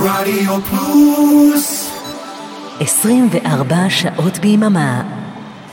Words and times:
רדיו 0.00 0.60
פלוס 0.62 1.90
24 2.80 3.90
שעות 3.90 4.38
ביממה. 4.38 5.02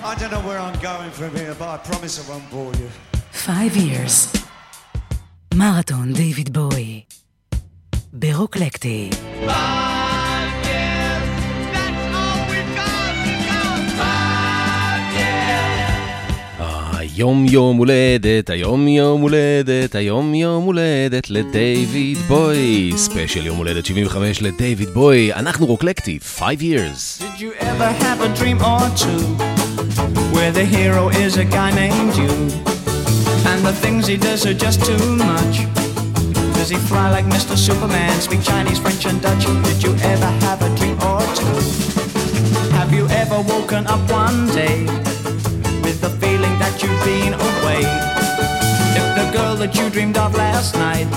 I 0.03 0.07
don't 0.07 0.31
know 0.31 0.39
where 0.39 0.59
I'm 0.59 0.79
going 0.81 1.11
from 1.19 1.35
here, 1.35 1.55
but 1.59 1.67
I 1.67 1.77
promise 1.89 2.19
I 2.19 2.23
won't 2.31 2.49
bore 2.51 2.73
you. 2.81 2.89
5 3.33 3.77
years. 3.77 4.37
מרתון 5.53 6.13
דיוויד 6.13 6.53
בואי. 6.53 7.01
ברוקלקטי. 8.13 9.09
היום 17.14 17.46
יום 17.46 17.76
הולדת, 17.76 18.50
היום 18.50 18.88
יום 18.88 19.20
הולדת, 19.20 19.94
היום 19.94 20.34
יום 20.34 20.64
הולדת 20.64 21.30
לדייוויד 21.30 22.18
בוי. 22.18 22.92
ספיישל 22.96 23.46
יום 23.46 23.56
הולדת 23.56 23.86
75 23.86 24.42
לדייוויד 24.42 24.88
בוי. 24.88 25.32
אנחנו 25.32 25.66
רוקלקטי, 25.66 26.18
5 26.22 26.60
years. 26.60 27.22
Did 27.22 27.40
you 27.40 27.52
ever 27.60 27.90
have 28.04 28.20
a 28.20 28.28
dream 28.40 28.58
or 28.60 28.84
two 29.02 29.22
where 30.34 30.52
the 30.52 30.64
hero 30.76 31.08
is 31.24 31.36
a 31.36 31.46
guy 31.56 31.70
named 31.82 32.14
you 32.22 32.32
and 33.50 33.60
the 33.68 33.74
things 33.82 34.02
he 34.06 34.16
does 34.16 34.40
are 34.46 34.58
just 34.66 34.78
too 34.90 35.06
much? 35.30 35.54
Does 36.58 36.70
he 36.74 36.78
fly 36.90 37.06
like 37.16 37.26
Mr. 37.36 37.54
Superman, 37.66 38.14
speak 38.26 38.42
Chinese, 38.50 38.78
French, 38.84 39.04
and 39.10 39.18
Dutch? 39.26 39.44
Did 39.68 39.78
you 39.86 39.92
ever 40.12 40.30
have 40.46 40.58
a 40.68 40.70
dream 40.78 40.96
or 41.10 41.22
two? 41.38 41.56
Have 42.78 42.90
you 42.98 43.04
ever 43.22 43.38
woken 43.52 43.82
up 43.94 44.02
one 44.24 44.38
day 44.60 44.76
with 44.84 45.03
the 46.05 46.13
feeling 46.21 46.53
that 46.59 46.83
you've 46.83 47.03
been 47.03 47.33
away? 47.33 47.81
If 48.93 49.07
the 49.17 49.25
girl 49.33 49.55
that 49.55 49.73
you 49.73 49.89
dreamed 49.89 50.17
of 50.17 50.35
last 50.35 50.75
night 50.75 51.09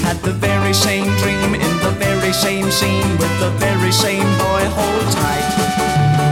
had 0.00 0.16
the 0.24 0.32
very 0.32 0.72
same 0.72 1.04
dream 1.20 1.52
in 1.52 1.74
the 1.84 1.92
very 2.00 2.32
same 2.32 2.70
scene 2.70 3.10
with 3.20 3.34
the 3.44 3.52
very 3.60 3.92
same 3.92 4.24
boy, 4.40 4.64
hold 4.72 5.04
tight. 5.12 5.44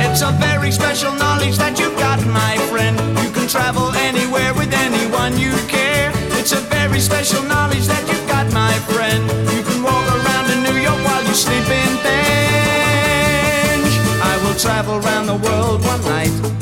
It's 0.01 0.23
a 0.23 0.33
very 0.41 0.73
special 0.73 1.13
knowledge 1.13 1.59
that 1.59 1.79
you've 1.79 1.99
got, 2.01 2.25
my 2.33 2.57
friend. 2.73 2.97
You 3.21 3.29
can 3.37 3.47
travel 3.47 3.93
anywhere 4.09 4.55
with 4.55 4.73
anyone 4.73 5.37
you 5.37 5.53
care. 5.69 6.09
It's 6.41 6.53
a 6.53 6.63
very 6.73 7.01
special 7.01 7.43
knowledge 7.43 7.85
that 7.85 8.01
you've 8.09 8.29
got, 8.33 8.49
my 8.57 8.73
friend. 8.89 9.21
You 9.53 9.61
can 9.61 9.83
walk 9.85 10.09
around 10.17 10.49
in 10.57 10.65
New 10.65 10.81
York 10.81 11.01
while 11.05 11.21
you 11.21 11.37
sleep 11.37 11.69
in 11.69 11.93
Bench. 12.01 13.93
I 14.25 14.35
will 14.41 14.57
travel 14.57 15.05
around 15.05 15.27
the 15.27 15.37
world 15.37 15.85
one 15.85 16.01
night 16.09 16.58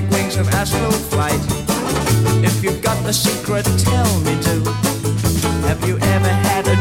magic 0.00 0.10
wings 0.10 0.36
of 0.36 0.48
astral 0.54 0.90
flight. 0.92 1.40
If 2.44 2.62
you've 2.62 2.82
got 2.82 3.02
the 3.04 3.12
secret, 3.12 3.64
tell 3.78 4.20
me 4.20 4.34
do. 4.42 4.62
Have 5.66 5.86
you 5.86 5.98
ever 5.98 6.28
had 6.28 6.66
a 6.68 6.79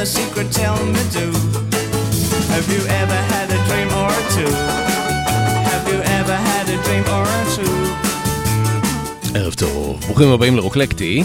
the 0.00 0.06
secret, 0.06 0.48
tell 0.62 0.78
me 0.94 1.02
do. 1.16 1.26
Have 2.54 2.68
you 2.74 2.82
ever 3.00 3.18
had 3.32 3.48
a 3.58 3.60
dream 3.68 3.90
or 4.02 4.12
two? 4.36 4.52
Have 5.70 5.86
you 5.92 6.00
ever 6.18 6.36
had 6.50 6.66
a 6.76 6.78
dream 6.86 7.04
or 7.18 7.28
two? 7.56 7.74
ערב 9.34 9.54
טוב, 9.54 10.00
ברוכים 10.06 10.28
הבאים 10.28 10.56
לרוקלקטי. 10.56 11.24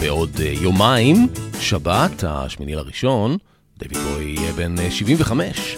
בעוד 0.00 0.40
אה, 0.40 0.52
יומיים, 0.60 1.26
שבת, 1.60 2.24
השמיני 2.26 2.74
לראשון, 2.74 3.36
דיוויד 3.78 3.98
בוי 3.98 4.24
יהיה 4.24 4.52
בן 4.52 4.78
אה, 4.78 4.90
75. 4.90 5.76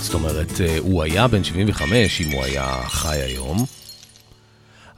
זאת 0.00 0.14
אומרת, 0.14 0.60
אה, 0.60 0.78
הוא 0.78 1.02
היה 1.02 1.28
בן 1.28 1.44
75 1.44 2.20
אם 2.20 2.32
הוא 2.32 2.44
היה 2.44 2.80
חי 2.86 3.16
היום, 3.16 3.64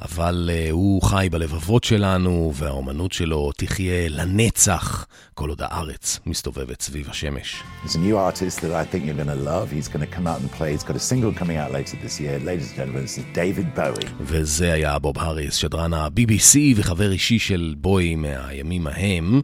אבל 0.01 0.51
אה, 0.53 0.69
הוא 0.71 1.03
חי 1.03 1.29
בלבבות 1.31 1.85
שלנו, 1.85 2.53
והאומנות 2.55 3.13
שלו 3.13 3.51
תחיה 3.57 4.09
לנצח, 4.09 5.07
כל 5.35 5.49
עוד 5.49 5.63
הארץ 5.63 6.21
מסתובבת 6.27 6.83
סביב 6.83 7.11
השמש. 7.11 7.63
He's 7.85 7.89
a 7.89 7.99
new 7.99 8.17
artist 8.17 8.61
that 8.61 8.73
I 8.73 8.85
think 8.93 9.05
you're 9.05 9.25
going 9.25 9.37
to 9.39 9.45
love. 9.51 9.71
He's 9.71 9.89
going 9.89 10.07
to 10.07 10.17
come 10.17 10.27
out 10.27 10.41
and 10.41 10.51
play. 10.59 10.73
He's 10.77 10.89
got 10.89 10.97
a 10.97 11.05
single 11.13 11.33
coming 11.41 11.57
out 11.57 11.73
later 11.73 11.97
this 12.05 12.21
year. 12.21 12.39
Ladies 12.51 12.69
and 12.69 12.77
gentlemen, 12.77 13.03
this 13.03 13.19
is 13.19 13.25
David 13.35 13.79
Bowie. 13.79 14.09
וזה 14.21 14.73
היה 14.73 14.99
בוב 14.99 15.19
האריס, 15.19 15.55
שדרן 15.55 15.95
ה-BBC 15.95 16.59
וחבר 16.77 17.13
אישי 17.13 17.39
של 17.39 17.75
בואי 17.79 18.15
מהימים 18.15 18.87
ההם. 18.87 19.41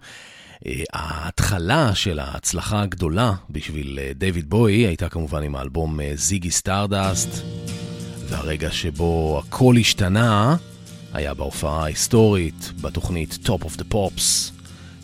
אה, 0.67 0.83
ההתחלה 0.93 1.95
של 1.95 2.19
ההצלחה 2.19 2.83
הגדולה 2.83 3.33
בשביל 3.51 3.99
אה, 4.03 4.11
דיוויד 4.15 4.51
בואי 4.51 4.73
הייתה 4.73 5.09
כמובן 5.09 5.43
עם 5.43 5.57
האלבום 5.57 6.01
אה, 6.01 6.13
Ziggy 6.15 6.51
Stardust, 6.51 7.45
והרגע 8.35 8.71
שבו 8.71 9.43
הכל 9.47 9.75
השתנה 9.81 10.57
היה 11.13 11.35
בהופעה 11.35 11.83
ההיסטורית 11.83 12.73
בתוכנית 12.81 13.39
Top 13.45 13.65
of 13.65 13.79
the 13.79 13.95
Pops, 13.95 14.51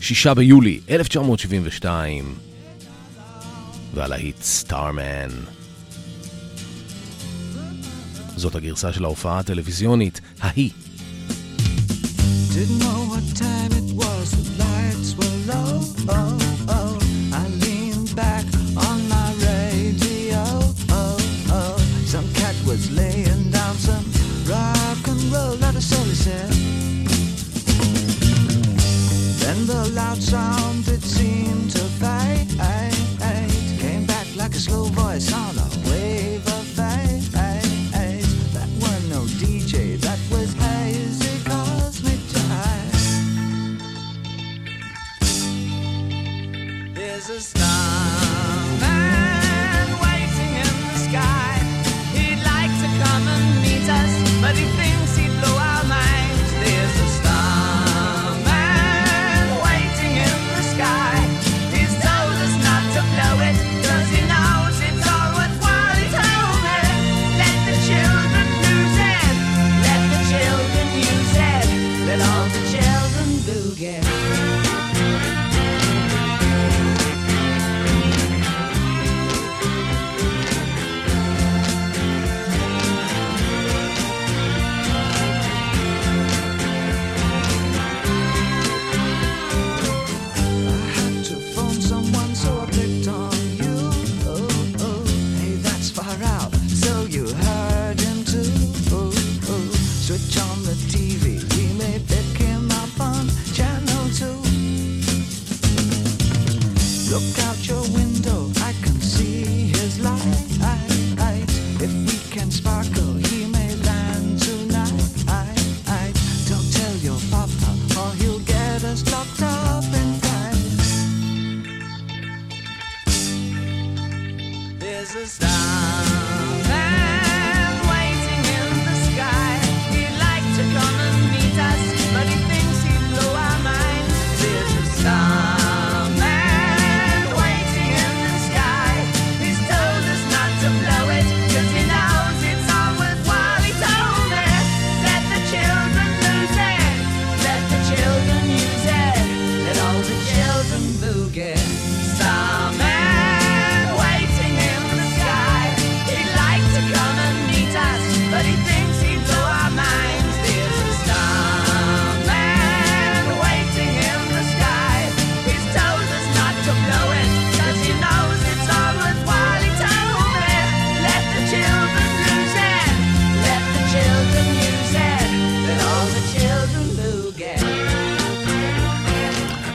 שישה 0.01 0.33
ביולי 0.33 0.79
1972, 0.89 2.35
והלהיט 3.93 4.41
סטארמן. 4.41 5.29
זאת 8.35 8.55
הגרסה 8.55 8.93
של 8.93 9.05
ההופעה 9.05 9.39
הטלוויזיונית, 9.39 10.21
ההיא. 10.41 10.71
Didn't 12.49 12.83
know 12.83 13.01
what 13.11 13.37
time 13.39 13.71
it 13.81 13.89
was, 14.01 14.27
the 14.37 14.45
lights 14.63 15.09
were 15.17 15.53
low. 15.53 15.71
Oh. 16.09 16.40
loud 29.89 30.21
sound 30.21 30.85
that 30.85 31.01
seems. 31.01 31.40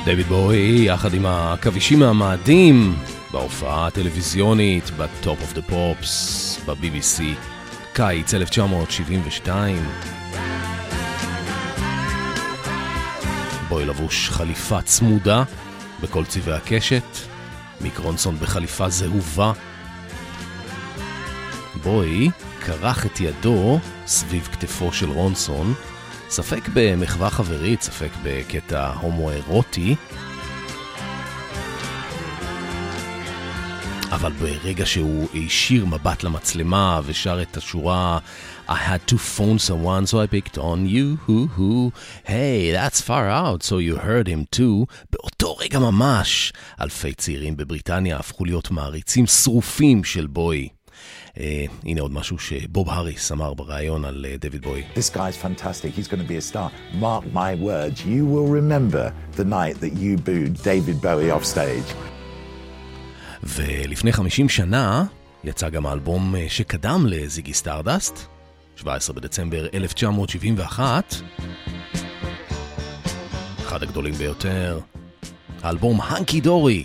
דויד 0.06 0.26
בואי, 0.26 0.85
יחד 0.85 1.14
עם 1.14 1.26
עכבישים 1.26 1.99
מהמאדים, 1.99 2.97
בהופעה 3.32 3.87
הטלוויזיונית 3.87 4.91
ב-Top 4.91 5.26
of 5.26 5.56
the 5.56 5.70
Pops 5.70 6.06
ב-BBC, 6.67 7.23
קיץ 7.93 8.35
1972. 8.35 9.76
בואי 13.69 13.85
לבוש 13.85 14.31
חליפה 14.31 14.82
צמודה 14.82 15.44
בכל 16.00 16.25
צבעי 16.25 16.55
הקשת, 16.55 17.17
מיק 17.81 17.99
רונסון 17.99 18.37
בחליפה 18.37 18.88
זהובה. 18.88 19.53
בואי 21.82 22.31
כרך 22.61 23.06
את 23.06 23.20
ידו 23.20 23.79
סביב 24.06 24.49
כתפו 24.53 24.93
של 24.93 25.11
רונסון, 25.11 25.75
ספק 26.31 26.69
במחווה 26.75 27.31
חברית, 27.31 27.82
ספק 27.82 28.11
בקטע 28.23 28.93
הומואירוטי, 29.00 29.96
אבל 34.11 34.32
ברגע 34.32 34.87
שהוא 34.87 35.28
הישיר 35.32 35.87
מבט 35.87 36.23
למצלמה 36.23 37.00
ושר 37.05 37.43
את 37.43 37.56
השורה 37.56 38.19
I 38.69 38.75
had 38.75 39.06
to 39.06 39.17
phone 39.17 39.58
someone 39.58 40.06
so 40.06 40.19
I 40.19 40.26
picked 40.26 40.58
on 40.58 40.87
you, 40.87 41.19
who, 41.26 41.46
who, 41.56 41.93
hey, 42.25 42.72
that's 42.72 43.00
far 43.00 43.29
out, 43.29 43.62
so 43.62 43.79
you 43.79 43.96
heard 43.96 44.26
him 44.26 44.46
too. 44.50 44.87
באותו 45.12 45.56
רגע 45.56 45.79
ממש, 45.79 46.52
אלפי 46.81 47.14
צעירים 47.14 47.56
בבריטניה 47.56 48.17
הפכו 48.17 48.44
להיות 48.44 48.70
מעריצים 48.70 49.26
שרופים 49.26 50.05
של 50.05 50.26
בוי. 50.26 50.75
אה, 51.37 51.38
הנה 51.85 52.00
עוד 52.00 52.12
משהו 52.12 52.38
שבוב 52.38 52.91
האריס 52.91 53.33
אמר 53.33 53.55
בריאיון 53.55 54.05
על 54.05 54.27
אה, 54.29 54.41
דיוויד 54.41 54.62
בואי. 54.62 54.82
This 54.94 55.11
guy's 55.17 55.37
fantastic. 55.37 55.99
He's 55.99 56.09
going 56.09 56.23
to 56.23 56.29
be 56.29 56.37
a 56.37 56.53
star. 56.53 56.71
Mark 57.00 57.25
my 57.35 57.55
words. 57.62 58.05
You 58.06 58.25
will 58.25 58.49
remember 58.61 59.12
the 59.37 59.44
night 59.44 59.81
that 59.81 59.93
you 60.00 60.17
booed 60.17 60.55
David 60.62 61.03
Bowie 61.03 61.31
off 61.31 61.44
stage. 61.44 61.94
ולפני 63.43 64.12
50 64.12 64.49
שנה 64.49 65.05
יצא 65.44 65.69
גם 65.69 65.87
האלבום 65.87 66.35
אה, 66.35 66.38
שקדם 66.49 67.06
ל 67.08 67.16
Ziggy 67.16 67.55
Stardust, 67.55 68.26
17 68.77 69.17
בדצמבר 69.17 69.67
1971. 69.75 71.15
אחד 73.59 73.82
הגדולים 73.82 74.15
ביותר, 74.15 74.81
האלבום 75.62 76.00
Hunky 76.00 76.41
Dory. 76.41 76.85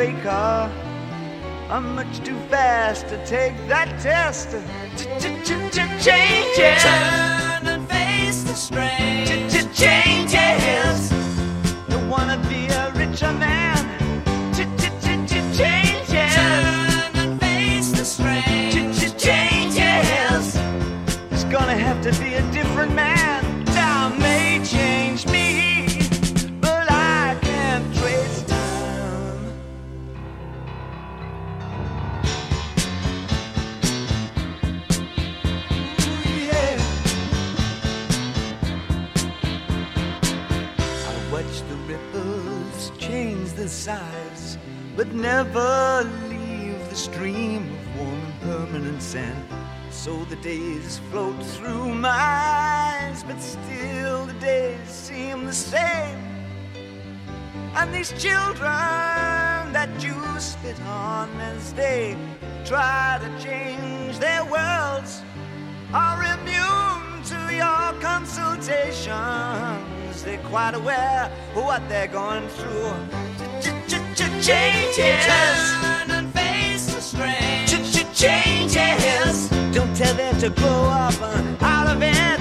the 0.00 0.06
faker. 0.06 0.70
I'm 1.68 1.94
much 1.94 2.24
too 2.24 2.38
fast 2.48 3.08
to 3.08 3.24
take 3.26 3.54
that 3.68 3.88
test. 4.00 4.50
Changes. 6.02 6.82
Turn 6.82 7.66
and 7.68 7.88
face 7.88 8.42
the 8.44 8.54
strain. 8.54 9.26
Changes. 9.72 11.10
Don't 11.88 12.08
wanna 12.08 12.38
size, 43.80 44.58
but 44.94 45.08
never 45.14 46.04
leave 46.28 46.78
the 46.90 46.94
stream 46.94 47.62
of 47.72 47.96
warm 47.96 48.20
and 48.20 48.40
permanent 48.42 49.02
sand. 49.02 49.48
So 49.90 50.22
the 50.24 50.36
days 50.36 51.00
float 51.10 51.42
through 51.54 51.94
my 51.94 52.10
eyes, 52.10 53.24
but 53.24 53.40
still 53.40 54.26
the 54.26 54.34
days 54.34 54.86
seem 54.86 55.46
the 55.46 55.54
same. 55.54 56.20
And 57.74 57.94
these 57.94 58.12
children 58.22 59.72
that 59.72 59.90
you 60.02 60.14
spit 60.38 60.78
on 60.82 61.30
as 61.40 61.72
they 61.72 62.18
try 62.66 63.18
to 63.24 63.30
change 63.42 64.18
their 64.18 64.44
worlds 64.44 65.22
are 65.94 66.22
immune 66.36 67.22
to 67.32 67.54
your 67.54 67.90
consultations. 70.10 70.22
They're 70.22 70.50
quite 70.50 70.74
aware 70.74 71.30
of 71.54 71.64
what 71.64 71.88
they're 71.88 72.06
going 72.06 72.48
through. 72.48 72.94
Changes. 74.40 75.26
Turn 75.26 76.10
and 76.10 76.32
face 76.34 76.94
the 76.94 77.00
strange. 77.00 77.70
Changes. 78.14 79.48
Don't 79.72 79.94
tell 79.96 80.14
them 80.14 80.38
to 80.40 80.50
grow 80.50 80.84
up 80.84 81.14
uh, 81.20 81.64
out 81.64 81.86
of 81.86 82.02
it. 82.02 82.39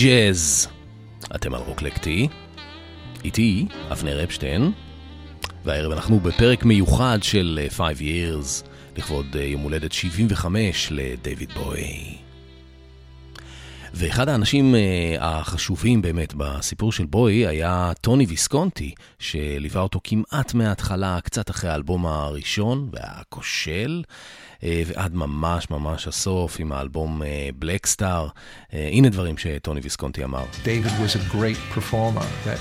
Changes. 0.00 0.68
אתם 1.34 1.54
על 1.54 1.60
רוקלקטי, 1.60 2.28
איתי, 3.24 3.66
אבנר 3.92 4.24
אפשטיין, 4.24 4.72
והערב 5.64 5.92
אנחנו 5.92 6.20
בפרק 6.20 6.64
מיוחד 6.64 7.18
של 7.22 7.60
5 7.68 7.98
Years, 7.98 8.68
לכבוד 8.96 9.36
אה, 9.36 9.44
יום 9.44 9.62
הולדת 9.62 9.92
75 9.92 10.88
לדויד 10.90 11.52
בואי. 11.52 12.19
ואחד 13.94 14.28
האנשים 14.28 14.74
אה, 14.74 15.16
החשובים 15.20 16.02
באמת 16.02 16.34
בסיפור 16.36 16.92
של 16.92 17.06
בוי 17.06 17.46
היה 17.46 17.92
טוני 18.00 18.24
ויסקונטי, 18.24 18.94
שליווה 19.18 19.82
אותו 19.82 20.00
כמעט 20.04 20.54
מההתחלה, 20.54 21.18
קצת 21.20 21.50
אחרי 21.50 21.70
האלבום 21.70 22.06
הראשון, 22.06 22.88
והיה 22.92 23.22
כושל, 23.28 24.02
אה, 24.62 24.82
ועד 24.86 25.14
ממש 25.14 25.70
ממש 25.70 26.08
הסוף 26.08 26.60
עם 26.60 26.72
האלבום 26.72 27.22
בלק 27.58 27.86
סטאר. 27.86 28.28
הנה 28.72 29.08
דברים 29.08 29.38
שטוני 29.38 29.80
ויסקונטי 29.80 30.24
אמר. 30.24 30.44
David 30.64 30.92
was 31.02 31.16
a 31.16 31.32
great 31.32 31.78
performer 31.78 32.26
that 32.46 32.58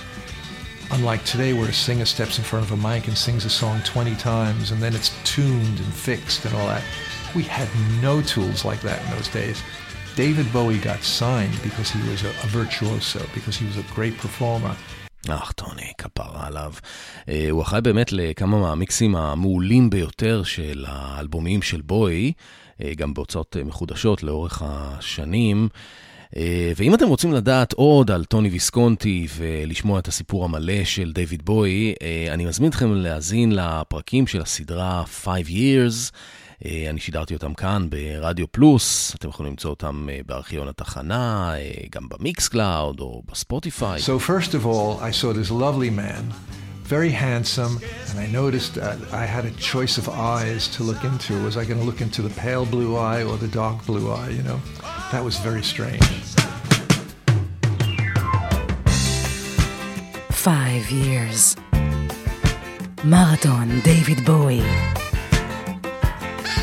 unlike 0.91 1.23
today 1.25 1.53
where 1.53 1.69
a 1.69 1.73
singer 1.73 2.05
steps 2.05 2.37
in 2.39 2.43
front 2.43 2.63
of 2.65 2.71
a 2.71 2.77
mic 2.77 3.07
and 3.07 3.17
sings 3.17 3.45
a 3.45 3.49
song 3.49 3.77
20 3.85 4.15
times 4.15 4.71
and 4.71 4.81
then 4.81 4.93
it's 4.95 5.11
tuned 5.23 5.77
and 5.83 5.93
fixed 6.07 6.45
and 6.45 6.53
all 6.55 6.67
that 6.67 6.83
we 7.35 7.43
had 7.43 7.69
no 8.01 8.21
tools 8.33 8.65
like 8.65 8.81
that 8.81 8.99
in 9.03 9.09
those 9.15 9.29
days 9.41 9.57
David 10.25 10.51
Bowie 10.51 10.81
got 10.91 11.01
signed 11.19 11.57
because 11.67 11.89
he 11.95 12.01
was 12.11 12.21
a, 12.29 12.31
a 12.45 12.49
virtuoso, 12.59 13.21
because 13.37 13.55
he 13.61 13.65
was 13.69 13.77
a 13.77 13.85
great 13.95 14.17
performer. 14.17 14.75
אך, 15.29 15.51
טוני, 15.51 15.91
כפרה 15.97 16.47
עליו. 16.47 16.73
הוא 17.49 17.61
אחראי 17.61 17.81
באמת 17.81 18.11
לכמה 18.11 18.59
מהמיקסים 18.59 19.15
המעולים 19.15 19.89
ביותר 19.89 20.43
של 20.43 20.85
האלבומים 20.87 21.61
של 21.61 21.81
בוי, 21.81 22.31
גם 22.95 23.13
בהוצאות 23.13 23.57
מחודשות 23.65 24.23
לאורך 24.23 24.63
השנים. 24.65 25.69
ואם 26.75 26.95
אתם 26.95 27.07
רוצים 27.07 27.33
לדעת 27.33 27.73
עוד 27.73 28.11
על 28.11 28.25
טוני 28.25 28.49
ויסקונטי 28.49 29.27
ולשמוע 29.37 29.99
את 29.99 30.07
הסיפור 30.07 30.45
המלא 30.45 30.83
של 30.83 31.11
דיוויד 31.13 31.45
בואי, 31.45 31.93
אני 32.31 32.45
מזמין 32.45 32.69
אתכם 32.69 32.93
להאזין 32.93 33.51
לפרקים 33.51 34.27
של 34.27 34.41
הסדרה 34.41 35.03
5 35.05 35.47
Years. 35.47 36.11
אני 36.64 37.00
שידרתי 37.00 37.34
אותם 37.34 37.54
כאן 37.54 37.90
ברדיו 37.90 38.52
פלוס, 38.52 39.14
אתם 39.14 39.28
יכולים 39.28 39.52
למצוא 39.52 39.70
אותם 39.70 40.08
בארכיון 40.26 40.68
התחנה, 40.68 41.52
גם 41.90 42.08
במיקס 42.08 42.48
קלאוד 42.48 43.00
או 43.00 43.22
בספוטיפיי. 43.30 44.00
So 44.00 44.18
first 44.18 44.54
of 44.54 44.66
all, 44.66 45.00
I 45.00 45.10
saw 45.10 45.32
this 45.32 45.50
lovely 45.50 45.90
man, 45.90 46.24
very 46.96 47.10
handsome, 47.10 47.74
and 48.08 48.16
I 48.24 48.26
noticed 48.40 48.74
that 48.74 48.98
I 49.22 49.24
had 49.34 49.44
a 49.46 49.54
choice 49.72 49.96
of 50.02 50.06
eyes 50.08 50.62
to 50.76 50.80
look 50.82 51.02
into. 51.10 51.32
Was 51.48 51.56
I 51.56 51.64
going 51.64 51.80
to 51.82 51.88
look 51.90 52.00
into 52.06 52.20
the 52.28 52.34
pale 52.44 52.66
blue 52.74 52.92
eye 52.96 53.22
or 53.28 53.36
the 53.44 53.52
dark 53.62 53.78
blue 53.86 54.06
eye, 54.20 54.30
you 54.38 54.44
know? 54.48 54.58
That 55.12 55.22
was 55.28 55.36
very 55.48 55.64
strange. 55.72 56.24
Five 60.48 60.84
years. 60.90 61.56
מרתון 63.04 63.80
דיוויד 63.84 64.20
בואי. 64.20 64.60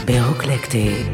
ברוקלקטי. 0.07 1.05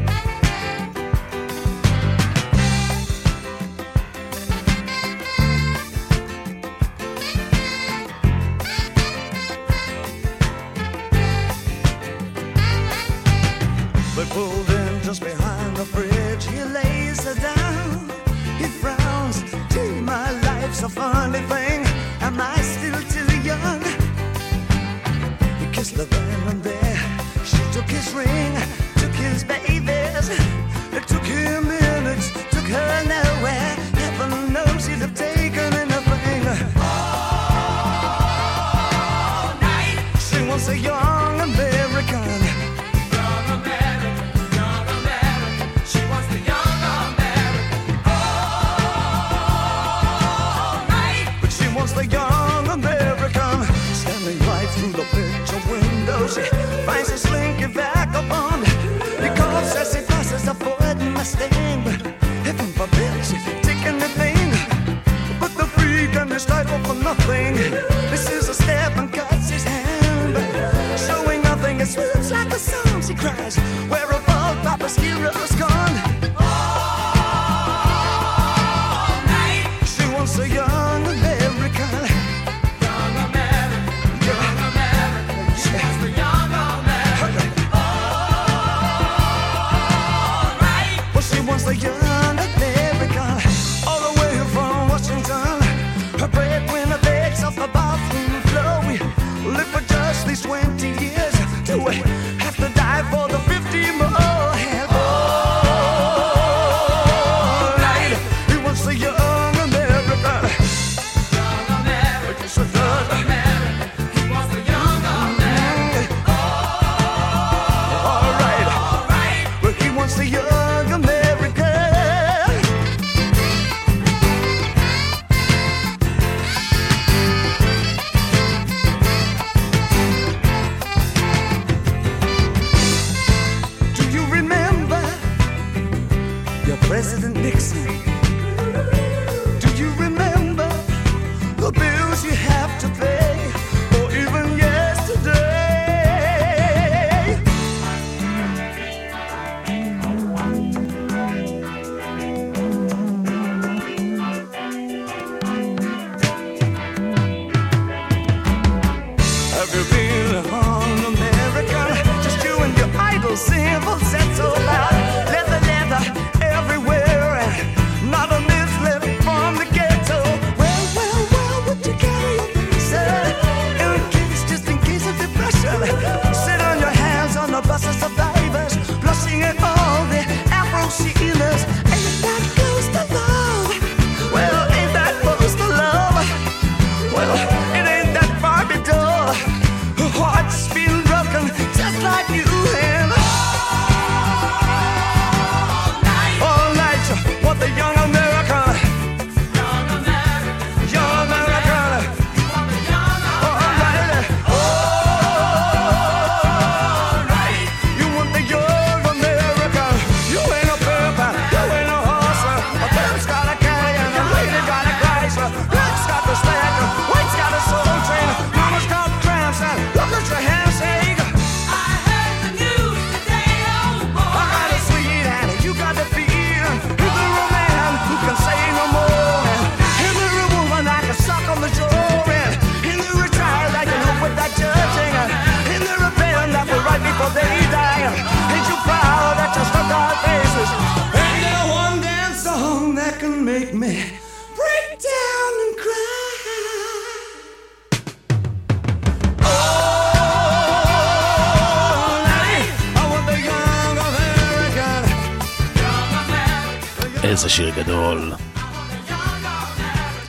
שיר 257.55 257.69
גדול. 257.69 258.33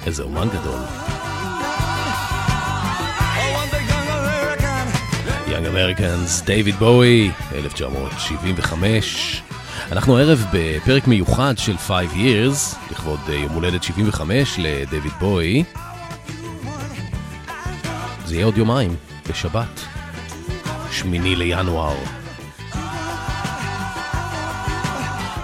איזה 0.07 0.23
אומן 0.23 0.49
גדול. 0.49 0.81
יאנג 5.49 5.67
אמריקאנס, 5.67 6.43
דייוויד 6.43 6.75
בואי, 6.75 7.31
1975. 7.55 9.43
אנחנו 9.93 10.19
הערב 10.19 10.47
בפרק 10.53 11.07
מיוחד 11.07 11.55
של 11.59 11.79
5 11.79 12.07
years, 12.13 12.77
לכבוד 12.91 13.21
יום 13.29 13.53
הולדת 13.53 13.83
75 13.83 14.55
לדייוויד 14.59 15.13
בואי. 15.21 15.65
זה 18.25 18.35
יהיה 18.35 18.45
עוד 18.45 18.59
יומיים, 18.59 18.97
בשבת, 19.29 19.81
שמיני 20.91 21.37
לינואר. 21.37 22.24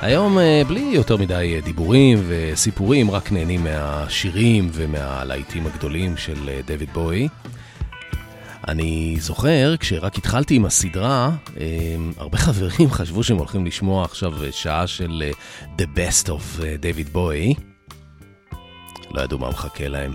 היום 0.00 0.38
אה, 0.38 0.62
בלי 0.68 0.90
יותר 0.94 1.16
מדי 1.16 1.52
אה, 1.54 1.60
דיבורים 1.60 2.18
וסיפורים, 2.26 3.10
רק 3.10 3.32
נהנים 3.32 3.64
מהשירים 3.64 4.70
ומהלהיטים 4.72 5.66
הגדולים 5.66 6.16
של 6.16 6.60
דויד 6.66 6.90
בואי. 6.92 7.28
אני 8.68 9.16
זוכר, 9.18 9.74
כשרק 9.80 10.18
התחלתי 10.18 10.54
עם 10.54 10.64
הסדרה, 10.64 11.30
הרבה 12.16 12.38
חברים 12.38 12.90
חשבו 12.90 13.22
שהם 13.22 13.36
הולכים 13.36 13.66
לשמוע 13.66 14.04
עכשיו 14.04 14.32
שעה 14.50 14.86
של 14.86 15.30
The 15.78 15.82
Best 15.96 16.26
of 16.26 16.60
David 16.60 17.16
Bowie. 17.16 17.60
לא 19.10 19.20
ידעו 19.20 19.38
מה 19.38 19.50
מחכה 19.50 19.88
להם. 19.88 20.12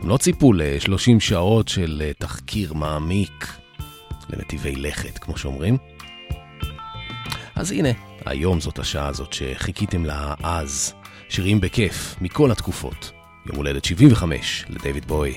הם 0.00 0.08
לא 0.08 0.16
ציפו 0.16 0.52
ל-30 0.52 1.20
שעות 1.20 1.68
של 1.68 2.10
תחקיר 2.18 2.74
מעמיק 2.74 3.56
לנתיבי 4.30 4.76
לכת, 4.76 5.18
כמו 5.18 5.36
שאומרים. 5.36 5.76
אז 7.54 7.70
הנה, 7.70 7.90
היום 8.26 8.60
זאת 8.60 8.78
השעה 8.78 9.06
הזאת 9.08 9.32
שחיכיתם 9.32 10.04
לה 10.04 10.34
אז. 10.42 10.94
שירים 11.28 11.60
בכיף, 11.60 12.16
מכל 12.20 12.50
התקופות. 12.50 13.10
יום 13.46 13.56
הולדת 13.56 13.84
75 13.84 14.64
לדייוויד 14.68 15.04
בואי. 15.04 15.34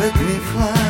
Let 0.00 0.16
me 0.28 0.36
fly 0.50 0.83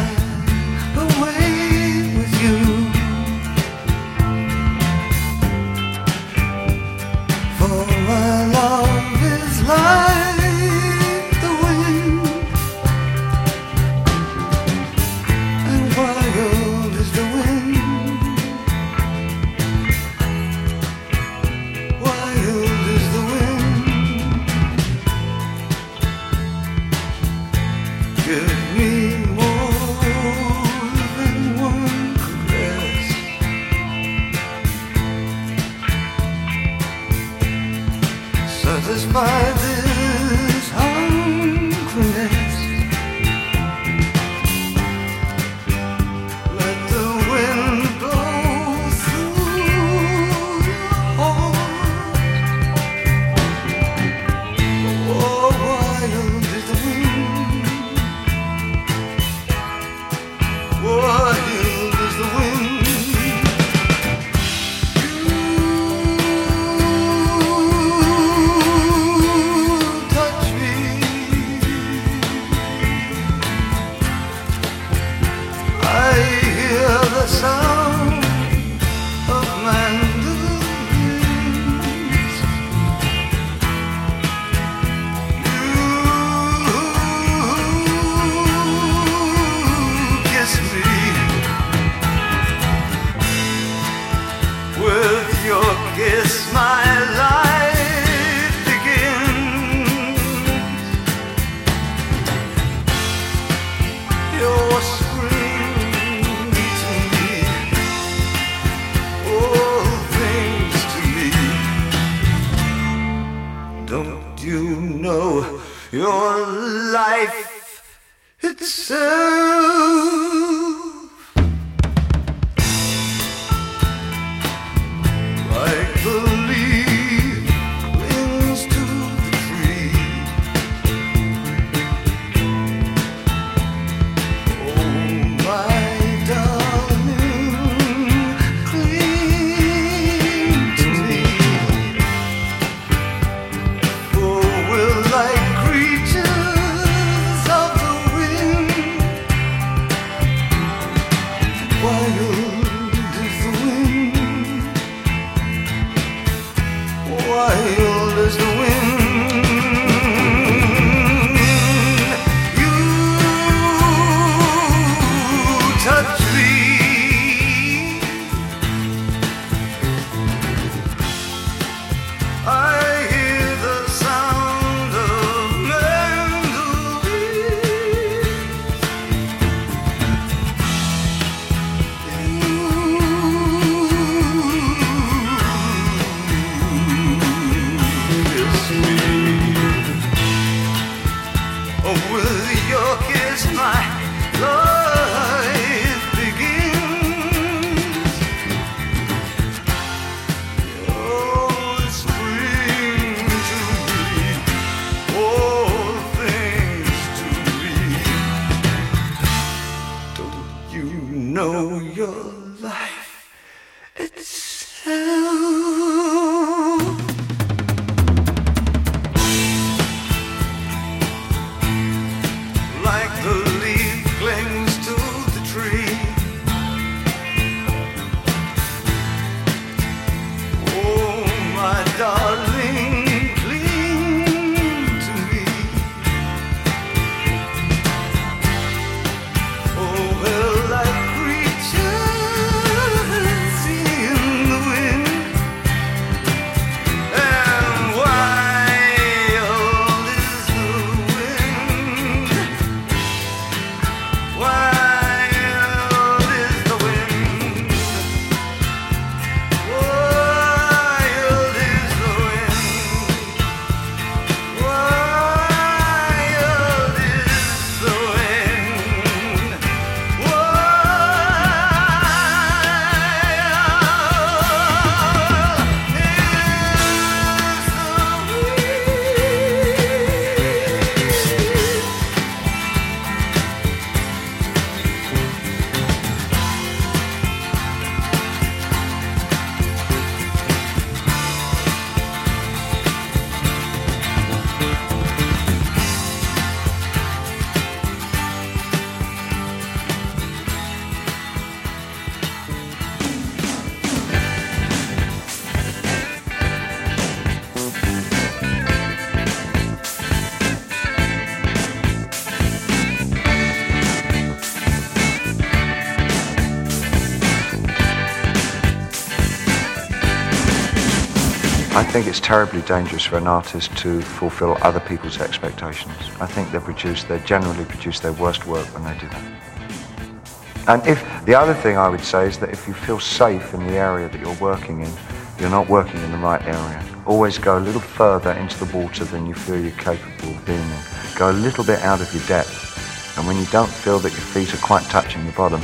think 321.95 322.09
it's 322.09 322.19
terribly 322.19 322.61
dangerous 322.63 323.05
for 323.05 323.19
an 323.19 323.29
artist 323.29 323.71
to 323.77 324.03
fulfill 324.03 324.59
other 324.63 324.81
people's 324.81 325.21
expectations. 325.21 325.95
I 326.19 326.27
think 326.27 326.51
they 326.51 326.59
produce, 326.59 327.05
they 327.05 327.21
generally 327.21 327.65
produce 327.67 328.01
their 328.01 328.15
worst 328.15 328.49
work 328.49 328.67
when 328.75 328.83
they 328.83 328.99
do 328.99 329.07
that. 329.11 330.67
And 330.67 330.85
if 330.89 331.01
the 331.25 331.37
other 331.37 331.55
thing 331.55 331.79
I 331.79 331.89
would 331.89 332.01
say 332.01 332.27
is 332.27 332.37
that 332.41 332.51
if 332.51 332.67
you 332.67 332.75
feel 332.75 332.99
safe 332.99 333.55
in 333.55 333.65
the 333.69 333.75
area 333.75 334.09
that 334.09 334.21
you're 334.21 334.35
working 334.41 334.81
in, 334.81 334.91
you're 335.39 335.51
not 335.51 335.69
working 335.69 336.03
in 336.03 336.11
the 336.11 336.19
right 336.19 336.43
area. 336.43 336.85
Always 337.07 337.39
go 337.39 337.59
a 337.59 337.61
little 337.61 337.81
further 337.81 338.33
into 338.33 338.65
the 338.65 338.77
water 338.77 339.05
than 339.05 339.25
you 339.27 339.35
feel 339.35 339.61
you're 339.61 339.71
capable 339.79 340.31
of 340.31 340.45
being 340.45 340.59
in. 340.59 340.81
Go 341.15 341.31
a 341.31 341.39
little 341.47 341.63
bit 341.63 341.79
out 341.83 342.01
of 342.01 342.13
your 342.13 342.27
depth. 342.27 343.17
And 343.17 343.25
when 343.25 343.37
you 343.37 343.47
don't 343.53 343.71
feel 343.71 344.01
that 344.01 344.11
your 344.11 344.21
feet 344.21 344.53
are 344.53 344.67
quite 344.67 344.83
touching 344.87 345.25
the 345.27 345.33
bottom, 345.35 345.63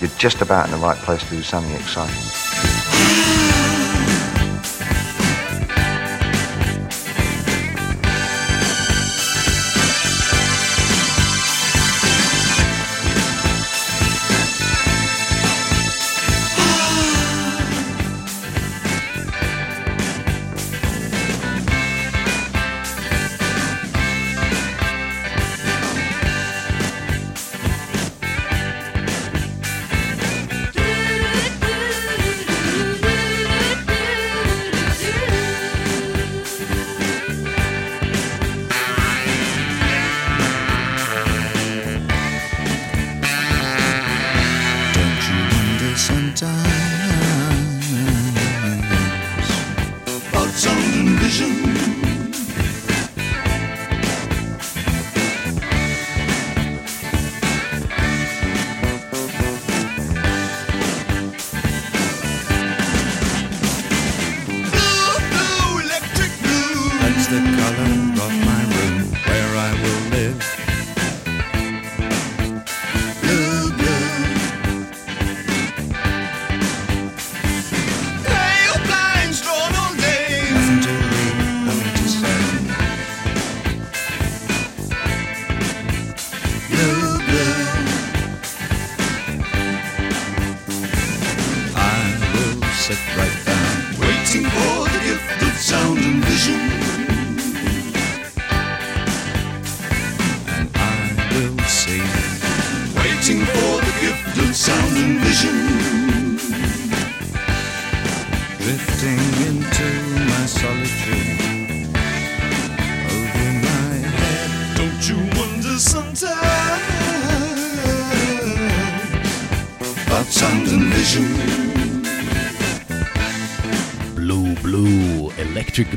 you're 0.00 0.16
just 0.16 0.42
about 0.42 0.66
in 0.66 0.70
the 0.70 0.78
right 0.78 0.98
place 0.98 1.24
to 1.24 1.30
do 1.30 1.42
something 1.42 1.74
exciting. 1.74 2.71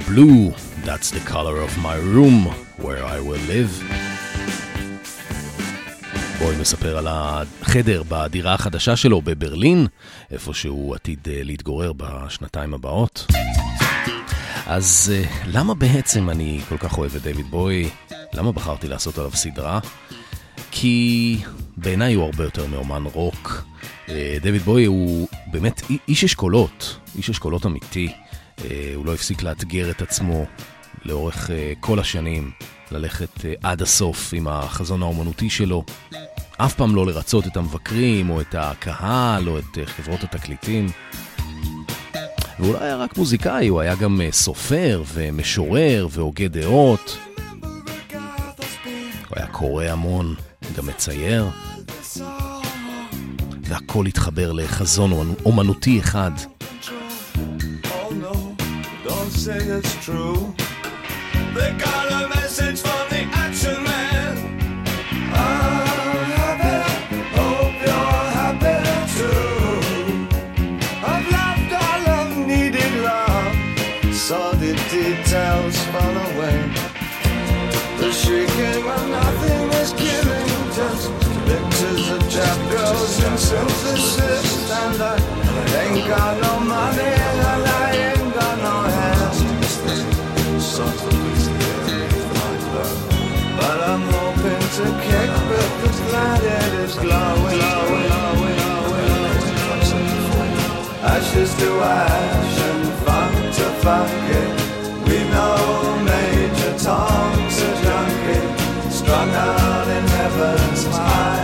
Blue, 0.08 0.54
that's 0.84 1.10
the 1.10 1.24
color 1.34 1.58
of 1.68 1.72
my 1.78 1.98
room, 2.16 2.38
where 2.78 3.04
I 3.04 3.20
will 3.20 3.44
live. 3.48 3.74
בוי 6.40 6.56
מספר 6.62 6.98
על 6.98 7.08
החדר 7.10 8.04
בדירה 8.08 8.54
החדשה 8.54 8.96
שלו 8.96 9.22
בברלין, 9.22 9.88
איפה 10.32 10.54
שהוא 10.54 10.96
עתיד 10.96 11.20
אה, 11.32 11.42
להתגורר 11.44 11.94
בשנתיים 11.98 12.74
הבאות. 12.74 13.26
אז 14.66 15.14
אה, 15.16 15.24
למה 15.48 15.74
בעצם 15.74 16.30
אני 16.30 16.62
כל 16.70 16.78
כך 16.78 16.98
אוהב 16.98 17.16
את 17.16 17.22
דיוויד 17.22 17.46
בוי? 17.46 17.90
למה 18.34 18.52
בחרתי 18.52 18.88
לעשות 18.88 19.18
עליו 19.18 19.32
סדרה? 19.32 19.80
כי 20.72 21.38
בעיניי 21.78 22.14
הוא 22.14 22.26
הרבה 22.26 22.44
יותר 22.44 22.68
מאומן 22.68 23.04
רוק. 23.14 23.64
אה, 24.10 24.38
דיוויד 24.42 24.62
בוי 24.62 24.86
הוא 24.86 25.28
באמת 25.48 25.82
איש 26.08 26.24
אשכולות, 26.24 27.00
איש 27.18 27.30
אשכולות 27.30 27.66
אמיתי. 27.66 28.12
אה, 28.64 28.92
הוא 28.96 29.06
לא 29.06 29.14
הפסיק 29.14 29.44
לאתגר 29.44 29.92
את 29.92 30.02
עצמו 30.02 30.46
לאורך 31.06 31.52
אה, 31.52 31.74
כל 31.80 32.00
השנים, 32.00 32.52
ללכת 32.92 33.46
אה, 33.46 33.54
עד 33.64 33.82
הסוף 33.82 34.34
עם 34.34 34.48
החזון 34.48 35.02
האומנותי 35.02 35.50
שלו. 35.50 35.84
אף 36.58 36.74
פעם 36.74 36.96
לא 36.96 37.06
לרצות 37.06 37.48
את 37.48 37.58
המבקרים, 37.58 38.30
או 38.30 38.42
את 38.42 38.56
הקהל, 38.58 39.50
או 39.50 39.60
את 39.60 39.78
אה, 39.78 39.86
חברות 39.86 40.24
התקליטים. 40.24 40.88
והוא 42.60 42.74
לא 42.74 42.84
היה 42.84 42.96
רק 42.96 43.18
מוזיקאי, 43.18 43.68
הוא 43.68 43.82
היה 43.82 43.96
גם 43.96 44.22
אה, 44.22 44.32
סופר 44.32 45.04
ומשורר 45.14 46.08
והוגה 46.12 46.48
דעות. 46.48 47.18
הוא 49.30 49.36
היה 49.36 49.48
קורא 49.48 49.86
המון, 49.86 50.36
גם 50.78 50.88
מצייר. 50.88 51.46
והכל 53.62 54.06
התחבר 54.06 54.52
לחזון 54.52 55.36
אומנותי 55.46 56.00
אחד. 56.00 56.32
Say 59.46 59.58
it's 59.58 59.94
true. 60.04 60.56
They 61.54 61.72
got 61.78 62.12
a 62.12 62.28
message 62.30 62.82
from 62.82 63.08
the 63.10 63.30
action 63.32 63.84
man. 63.84 64.38
I'm 65.32 66.32
happy, 66.42 66.82
hope 67.38 67.78
you're 67.86 68.26
happy 68.42 68.78
too. 69.14 70.26
I've 71.06 71.28
loved 71.38 71.74
all 71.86 72.06
of 72.22 72.48
needed 72.48 72.94
love, 73.04 74.16
saw 74.16 74.52
the 74.54 74.74
details 74.90 75.78
fall 75.94 76.18
away. 76.30 76.58
The 78.00 78.12
shrieking 78.12 78.84
when 78.84 79.12
nothing 79.12 79.70
is 79.78 79.94
killing, 79.94 80.50
just 80.74 81.12
pictures 81.46 82.10
of 82.10 82.22
chapters 82.32 83.24
and 83.24 83.38
synthesis. 83.40 84.72
And 84.72 85.00
I 85.04 85.20
ain't 85.84 86.08
got 86.08 86.45
to 94.86 94.92
kick 95.02 95.32
the 95.50 95.90
planet 96.10 96.74
is 96.86 96.96
glowing. 96.96 97.62
Ashes 101.14 101.52
to 101.60 101.70
funk 103.06 103.36
to 103.58 103.68
funk 103.84 104.12
it. 104.42 104.52
We 105.08 105.18
know 105.34 105.58
Major 106.10 106.74
Tom's 106.78 107.58
a 107.68 107.72
junkie, 107.84 108.46
strung 108.92 109.32
out 109.48 109.88
in 109.98 110.06
heaven's 110.18 110.84
high, 110.98 111.35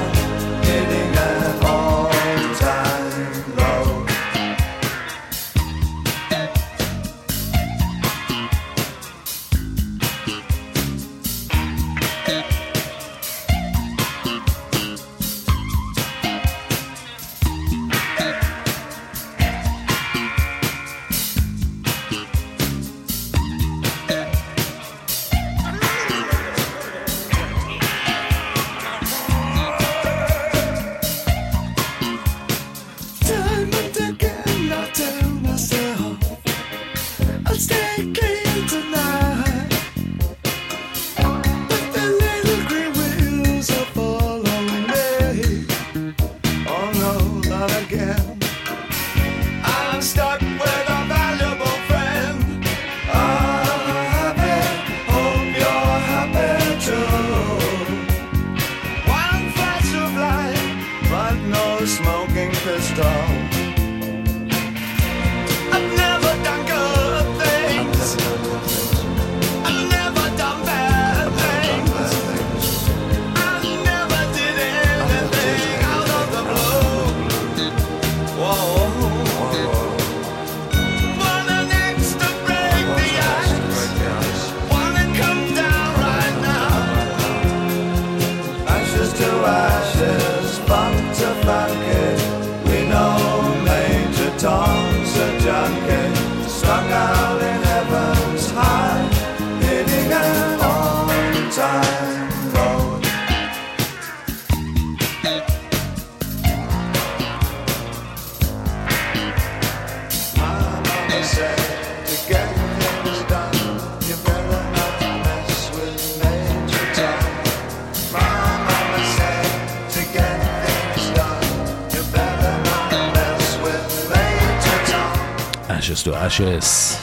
Ashes. 126.32 126.98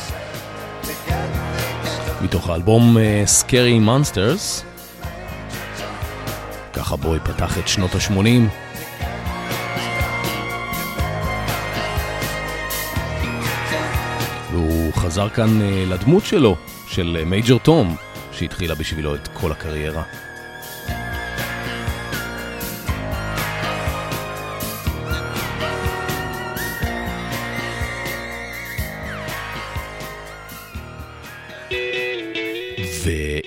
מתוך 2.23 2.49
האלבום 2.49 2.97
uh, 2.97 3.01
Scary 3.41 3.89
Monsters. 3.89 4.65
ככה 6.73 6.97
בוי 6.97 7.19
פתח 7.21 7.59
את 7.59 7.69
שנות 7.69 7.91
ה-80. 7.95 8.15
והוא 14.53 14.93
חזר 14.93 15.29
כאן 15.29 15.61
uh, 15.61 15.93
לדמות 15.93 16.25
שלו, 16.25 16.57
של 16.87 17.23
מייג'ר 17.27 17.57
uh, 17.57 17.59
תום, 17.59 17.97
שהתחילה 18.33 18.75
בשבילו 18.75 19.15
את 19.15 19.29
כל 19.33 19.53
הקריירה. 19.53 20.03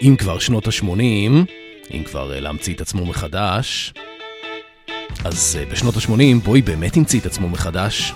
ואם 0.02 0.16
כבר 0.16 0.40
שנות 0.40 0.68
ה-80, 0.68 0.84
אם 1.94 2.04
כבר 2.06 2.40
להמציא 2.40 2.74
את 2.74 2.82
עצמו 2.82 3.06
מחדש, 3.06 3.94
אז 5.24 5.60
בשנות 5.72 5.98
ה-80 5.98 6.44
בוי 6.44 6.62
באמת 6.62 6.98
המציא 6.98 7.20
את 7.20 7.26
עצמו 7.26 7.50
מחדש, 7.50 8.14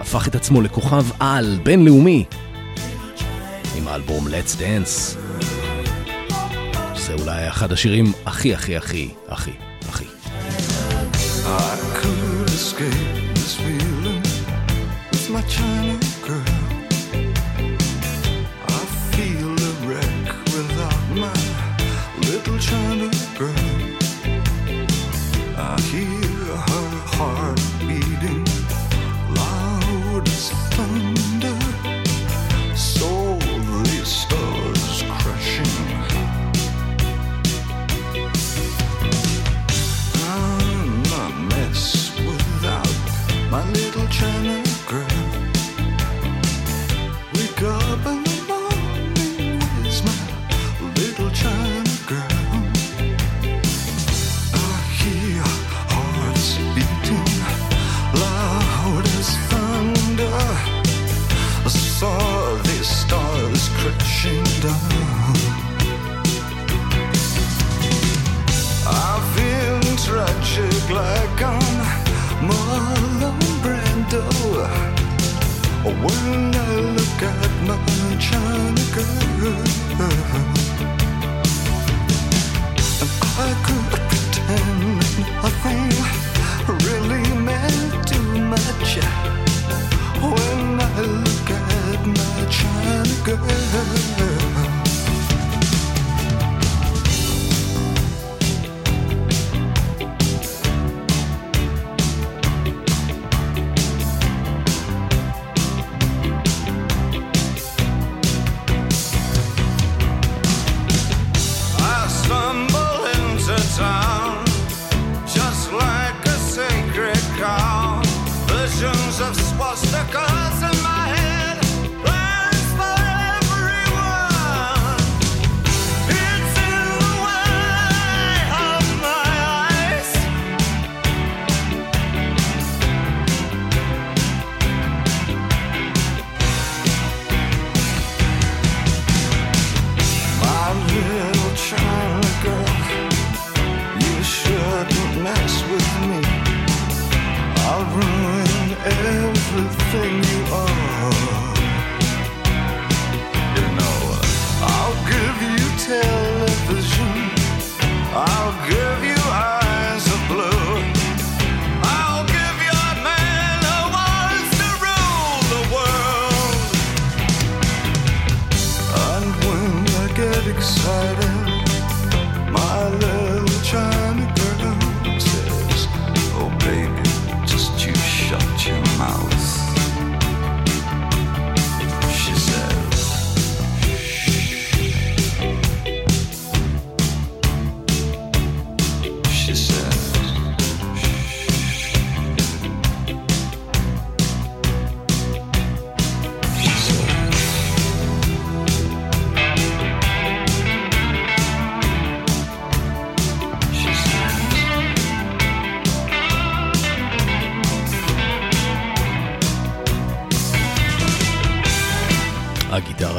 הפך 0.00 0.28
את 0.28 0.34
עצמו 0.34 0.60
לכוכב 0.60 1.04
על 1.20 1.58
בינלאומי 1.62 2.24
עם 3.76 3.88
האלבום 3.88 4.26
Let's 4.28 4.56
Dance. 4.58 5.18
זה 6.96 7.14
אולי 7.14 7.48
אחד 7.48 7.72
השירים 7.72 8.12
הכי 8.26 8.54
הכי 8.54 8.76
הכי 8.76 9.08
הכי 9.28 9.52
הכי. 9.88 10.04
I 11.46 11.76
could 12.00 12.48
escape 12.48 13.34
this 13.34 13.54
feeling 13.56 14.22
with 15.12 15.30
my 15.30 15.42
China 15.56 16.03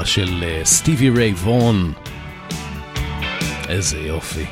של 0.06 0.44
אה, 0.48 0.62
סטיבי 0.66 1.10
ריי 1.10 1.32
וון. 1.32 1.94
איזה 3.70 3.98
יופי. 3.98 4.46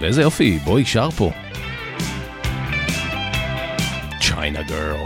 ואיזה 0.00 0.22
יופי, 0.22 0.58
בואי 0.64 0.84
שר 0.84 1.10
פה. 1.10 1.30
צ'יינה 4.20 4.62
גרל. 4.62 4.96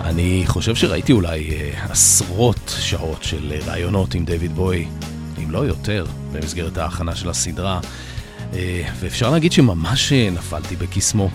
אני 0.00 0.42
חושב 0.46 0.74
שראיתי 0.74 1.12
אולי 1.12 1.50
אה, 1.50 1.84
עשרות 1.90 2.74
שעות 2.78 3.22
של 3.22 3.52
אה, 3.52 3.72
ראיונות 3.72 4.14
עם 4.14 4.24
דיוויד 4.24 4.52
בוי, 4.52 4.86
לא 5.52 5.58
יותר. 5.58 6.04
במסגרת 6.32 6.78
ההכנה 6.78 7.16
של 7.16 7.28
הסדרה, 7.30 7.80
אה, 8.52 8.82
ואפשר 9.00 9.30
להגיד 9.30 9.52
שממש 9.52 10.12
אה, 10.12 10.28
נפלתי 10.32 10.76
בקסמו. 10.76 11.30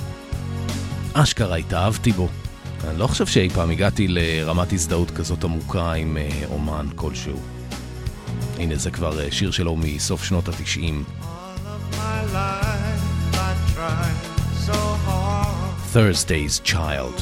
אשכרה 1.14 1.56
התאהבתי 1.56 2.12
בו. 2.12 2.28
אני 2.88 3.00
לא 3.00 3.08
חושב 3.08 3.26
שאי 3.26 3.50
פעם 3.50 3.70
הגעתי 3.70 4.08
לרמת 4.08 4.74
הזדהות 4.74 5.12
כזאת 5.12 5.44
עמוקה 5.44 5.94
עם 5.94 6.18
אה, 6.18 6.30
אומן 6.50 6.88
כלשהו. 6.96 7.40
הנה 8.58 8.76
זה 8.76 8.92
כבר 8.92 9.30
שיר 9.32 9.52
שלו 9.52 9.76
מסוף 9.76 10.24
שנות 10.24 10.50
התשעים. 10.50 11.04
Thursday's 15.94 16.60
Child. 16.72 17.18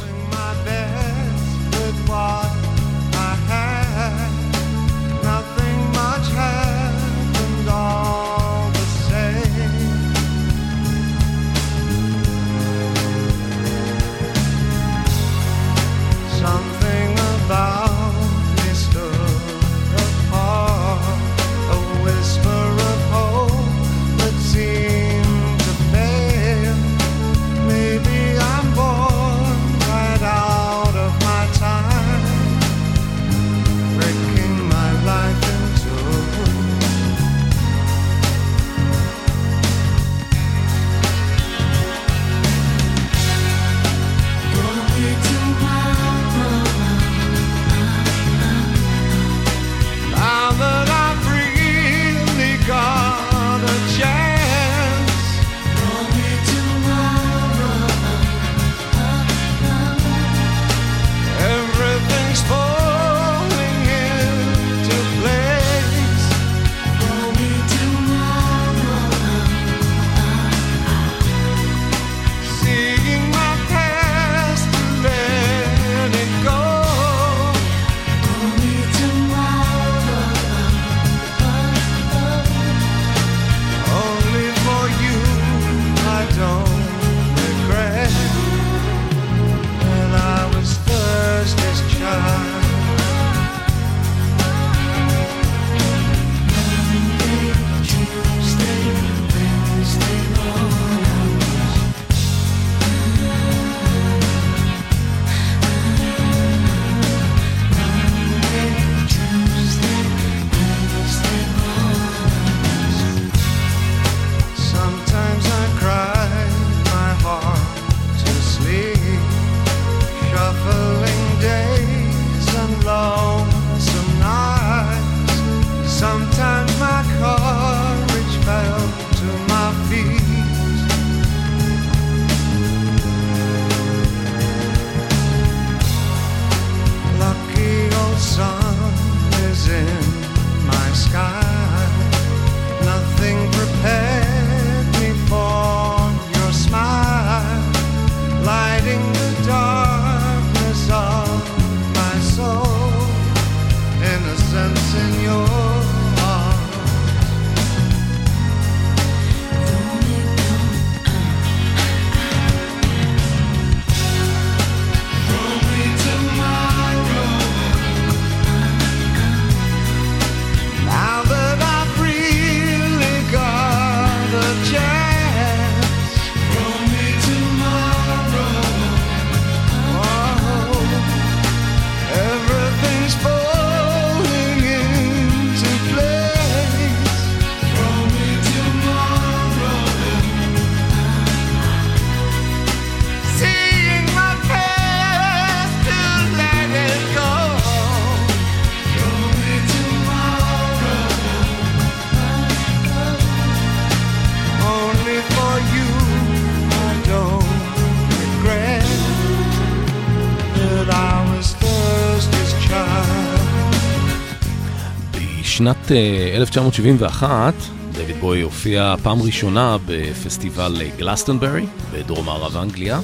בשנת 215.66 215.91
1971 216.36 217.53
דויד 217.91 218.18
בוי 218.20 218.41
הופיע 218.41 218.95
פעם 219.03 219.22
ראשונה 219.22 219.78
בפסטיבל 219.86 220.82
גלסטנברי 220.97 221.66
בדרום 221.91 222.26
מערב 222.26 222.57
אנגליה. 222.57 222.99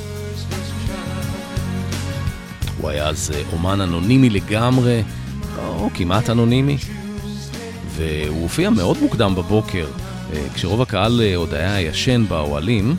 הוא 2.78 2.89
היה 2.89 3.07
אז 3.07 3.32
אומן 3.53 3.82
אנונימי 3.82 4.30
לגמרי, 4.30 5.03
או 5.57 5.89
כמעט 5.93 6.30
אנונימי, 6.30 6.78
והוא 7.95 8.41
הופיע 8.41 8.70
מאוד 8.70 8.97
מוקדם 9.01 9.36
בבוקר, 9.36 9.88
כשרוב 10.53 10.82
הקהל 10.82 11.22
עוד 11.36 11.53
היה 11.53 11.82
ישן 11.82 12.26
באוהלים. 12.28 12.95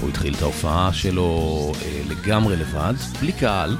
הוא 0.00 0.08
התחיל 0.08 0.34
את 0.34 0.42
ההופעה 0.42 0.92
שלו 0.92 1.72
לגמרי 2.08 2.56
לבד, 2.56 2.94
בלי 3.20 3.32
קהל. 3.32 3.76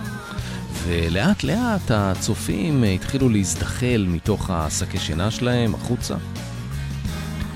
ולאט 0.87 1.45
לאט 1.45 1.91
הצופים 1.91 2.83
התחילו 2.83 3.29
להזדחל 3.29 4.07
מתוך 4.09 4.51
השקי 4.51 4.99
שינה 4.99 5.31
שלהם 5.31 5.75
החוצה. 5.75 6.15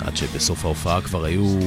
עד 0.00 0.16
שבסוף 0.16 0.64
ההופעה 0.64 1.00
כבר 1.00 1.24
היו 1.24 1.58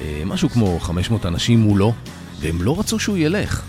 אה, 0.00 0.22
משהו 0.26 0.48
כמו 0.50 0.80
500 0.80 1.26
אנשים 1.26 1.60
מולו, 1.60 1.92
והם 2.40 2.62
לא 2.62 2.80
רצו 2.80 2.98
שהוא 2.98 3.16
ילך. 3.16 3.62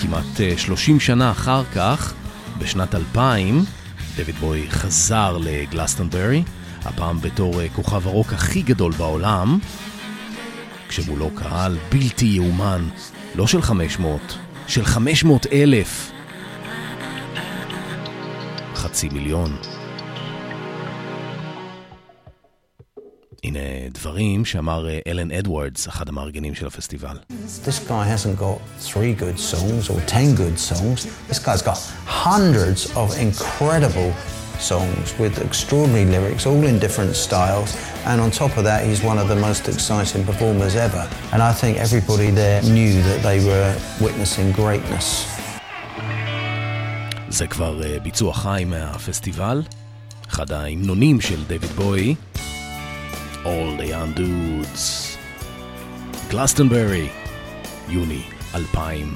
כמעט 0.00 0.40
30 0.56 0.94
אה, 0.94 1.00
שנה 1.00 1.30
אחר 1.30 1.62
כך, 1.74 2.14
בשנת 2.58 2.94
2000, 2.94 3.64
דויד 4.16 4.36
בוי 4.40 4.70
חזר 4.70 5.38
לגלסטנברי, 5.40 6.42
הפעם 6.84 7.20
בתור 7.20 7.60
אה, 7.60 7.66
כוכב 7.68 8.06
הרוק 8.06 8.32
הכי 8.32 8.62
גדול 8.62 8.92
בעולם, 8.92 9.58
כשמולו 10.88 11.30
קהל 11.34 11.76
בלתי 11.92 12.26
יאומן, 12.26 12.88
לא 13.34 13.46
של 13.46 13.62
500, 13.62 14.20
של 14.66 14.84
500 14.84 15.46
אלף. 15.46 16.10
חצי 18.74 19.08
מיליון. 19.08 19.56
הנה 23.44 23.58
דברים 23.92 24.44
שאמר 24.44 24.86
אלן 25.06 25.30
אדוארדס, 25.30 25.88
אחד 25.88 26.08
המארגנים 26.08 26.54
של 26.54 26.66
הפסטיבל. 26.66 27.16
Songs 29.36 29.88
songs. 30.72 31.06
songs 34.59 35.17
with 35.19 35.33
extraordinary 35.47 36.05
lyrics, 36.05 36.45
all 36.45 36.63
in 36.65 36.79
different 36.79 37.15
styles. 37.15 37.69
And 38.05 38.21
on 38.21 38.31
top 38.31 38.57
of 38.57 38.63
that, 38.63 38.85
he's 38.87 39.01
one 39.03 39.17
of 39.17 39.27
the 39.27 39.35
most 39.35 39.67
exciting 39.67 40.23
performers 40.25 40.75
ever. 40.75 41.03
And 41.33 41.41
I 41.41 41.51
think 41.51 41.77
everybody 41.77 42.29
there 42.31 42.61
knew 42.63 42.93
that 43.09 43.19
they 43.27 43.39
were 43.49 43.71
witnessing 44.01 44.51
greatness. 44.51 45.27
זה 47.29 47.47
כבר 47.47 47.81
ביצוע 48.03 48.33
חי 48.33 48.63
מהפסטיבל, 48.67 49.61
אחד 50.29 50.51
ההמנונים 50.51 51.21
של 51.21 51.43
דויד 51.43 51.65
בוי, 51.75 52.15
All 53.43 53.79
the 53.79 53.85
Young 53.89 54.17
Dudes, 54.17 55.17
גלסטנברי, 56.29 57.09
יוני 57.89 58.21
2000. 58.55 59.15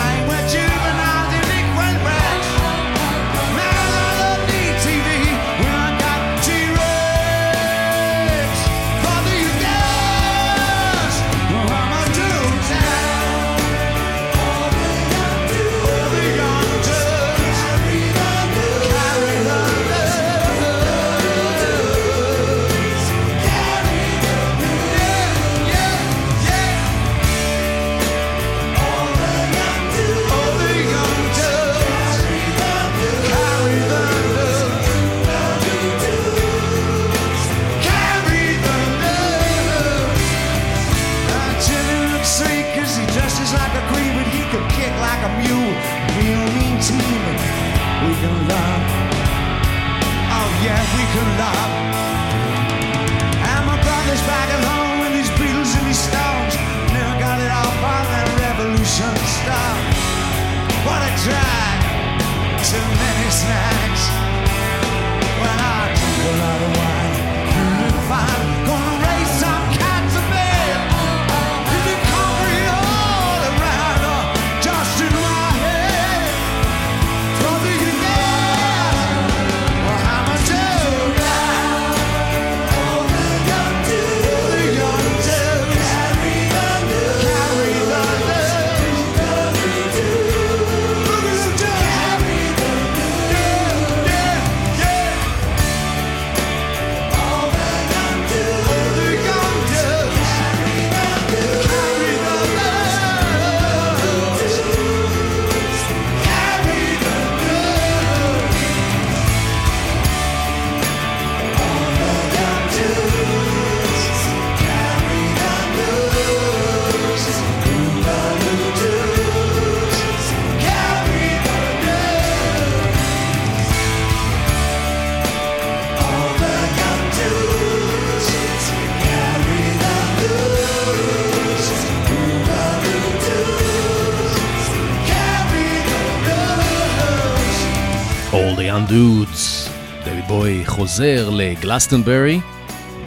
Dudes. 138.91 139.69
דויד 140.05 140.27
בוי 140.27 140.65
חוזר 140.65 141.29
לגלסטנברי 141.29 142.39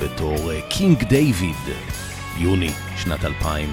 בתור 0.01 0.53
אה, 0.53 0.61
קינג 0.69 1.03
דיוויד, 1.03 1.57
יוני 2.39 2.71
שנת 2.97 3.25
2000. 3.25 3.73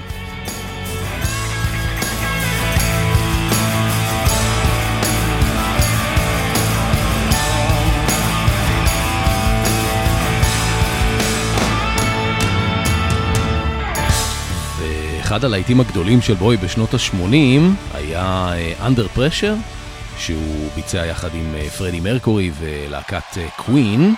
ואחד 14.78 15.44
הלהיטים 15.44 15.80
הגדולים 15.80 16.22
של 16.22 16.34
בוי 16.34 16.56
בשנות 16.56 16.94
ה-80 16.94 17.94
היה 17.94 18.52
אה, 18.52 18.88
Under 18.88 19.18
Pressure, 19.18 19.81
שהוא 20.26 20.70
ביצע 20.74 21.06
יחד 21.06 21.34
עם 21.34 21.54
אה, 21.54 21.70
פרדי 21.70 22.00
מרקורי 22.00 22.50
ולהקת 22.58 23.38
קווין. 23.56 24.14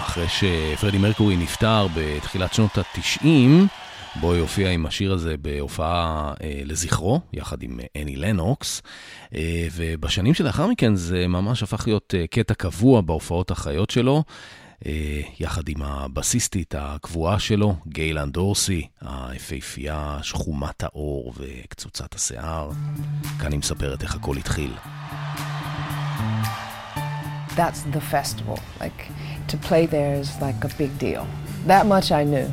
אחרי 0.00 0.26
שפרדי 0.28 0.98
מרקורי 0.98 1.36
נפטר 1.36 1.86
בתחילת 1.94 2.54
שנות 2.54 2.78
ה-90, 2.78 3.26
בוי 4.20 4.38
הופיע 4.38 4.70
עם 4.70 4.86
השיר 4.86 5.12
הזה 5.12 5.36
בהופעה 5.36 6.32
אה, 6.42 6.60
לזכרו, 6.64 7.20
יחד 7.32 7.62
עם 7.62 7.80
אה, 7.80 8.02
אני 8.02 8.16
לנוקס, 8.16 8.82
אה, 9.34 9.66
ובשנים 9.72 10.34
שלאחר 10.34 10.66
מכן 10.66 10.94
זה 10.94 11.26
ממש 11.28 11.62
הפך 11.62 11.86
להיות 11.86 12.14
אה, 12.18 12.26
קטע 12.26 12.54
קבוע 12.54 13.00
בהופעות 13.00 13.50
החיות 13.50 13.90
שלו. 13.90 14.22
אה, 14.86 15.20
יחד 15.40 15.68
עם 15.68 15.82
הבסיסטית 15.82 16.74
הקבועה 16.78 17.38
שלו, 17.38 17.74
גיילן 17.88 18.30
דורסי, 18.30 18.86
היפהפייה, 19.00 20.18
שחומת 20.22 20.82
האור 20.82 21.32
וקצוצת 21.36 22.14
השיער. 22.14 22.70
כאן 23.40 23.52
היא 23.52 23.58
מספרת 23.58 24.02
איך 24.02 24.14
הכל 24.14 24.36
התחיל. 24.36 24.72
That's 27.56 27.82
the 27.92 28.00
festival. 28.00 28.58
Like, 28.80 29.00
to 29.48 29.56
play 29.68 29.84
there 29.86 30.14
is 30.14 30.30
like 30.40 30.64
a 30.64 30.70
big 30.78 30.98
deal. 30.98 31.26
That 31.66 31.84
much 31.86 32.10
I 32.10 32.24
knew. 32.24 32.48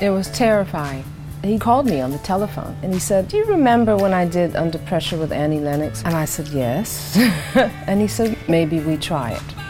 It 0.00 0.10
was 0.10 0.28
terrifying. 0.44 1.04
He 1.42 1.58
called 1.58 1.86
me 1.86 2.00
on 2.00 2.10
the 2.16 2.22
telephone 2.32 2.74
and 2.82 2.90
he 2.94 3.00
said, 3.00 3.28
Do 3.28 3.36
you 3.36 3.46
remember 3.56 3.96
when 3.96 4.12
I 4.22 4.24
did 4.38 4.54
Under 4.64 4.78
Pressure 4.78 5.18
with 5.22 5.32
Annie 5.32 5.60
Lennox? 5.68 6.02
And 6.06 6.14
I 6.14 6.26
said, 6.26 6.48
Yes. 6.48 7.16
and 7.90 8.00
he 8.00 8.08
said, 8.08 8.36
Maybe 8.48 8.78
we 8.80 8.96
try 8.96 9.30
it. 9.32 9.65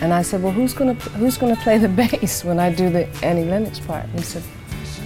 And 0.00 0.12
I 0.12 0.22
said, 0.22 0.42
Well, 0.42 0.52
who's 0.52 0.74
gonna 0.74 0.94
who's 0.94 1.38
gonna 1.38 1.56
play 1.56 1.78
the 1.78 1.88
bass 2.02 2.44
when 2.44 2.58
I 2.58 2.72
do 2.74 2.90
the 2.90 3.06
Annie 3.22 3.44
Lennox 3.44 3.78
part? 3.80 4.04
And 4.04 4.14
he 4.14 4.22
said, 4.22 4.42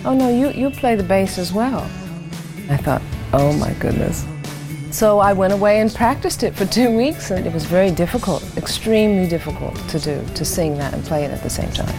Oh 0.04 0.14
no, 0.14 0.28
you 0.28 0.50
you 0.50 0.70
play 0.70 0.96
the 0.96 1.02
bass 1.02 1.38
as 1.38 1.52
well. 1.52 1.82
I 2.70 2.76
thought, 2.76 3.02
Oh 3.32 3.52
my 3.54 3.72
goodness. 3.74 4.26
So 4.90 5.18
I 5.18 5.34
went 5.34 5.52
away 5.52 5.80
and 5.80 5.94
practiced 5.94 6.42
it 6.42 6.54
for 6.54 6.64
two 6.78 6.96
weeks, 6.96 7.30
and 7.30 7.46
it 7.46 7.52
was 7.52 7.64
very 7.64 7.90
difficult, 7.90 8.42
extremely 8.56 9.28
difficult 9.28 9.76
to 9.88 9.98
do, 9.98 10.24
to 10.34 10.44
sing 10.44 10.78
that 10.78 10.94
and 10.94 11.04
play 11.04 11.24
it 11.24 11.30
at 11.30 11.42
the 11.42 11.50
same 11.50 11.70
time. 11.72 11.94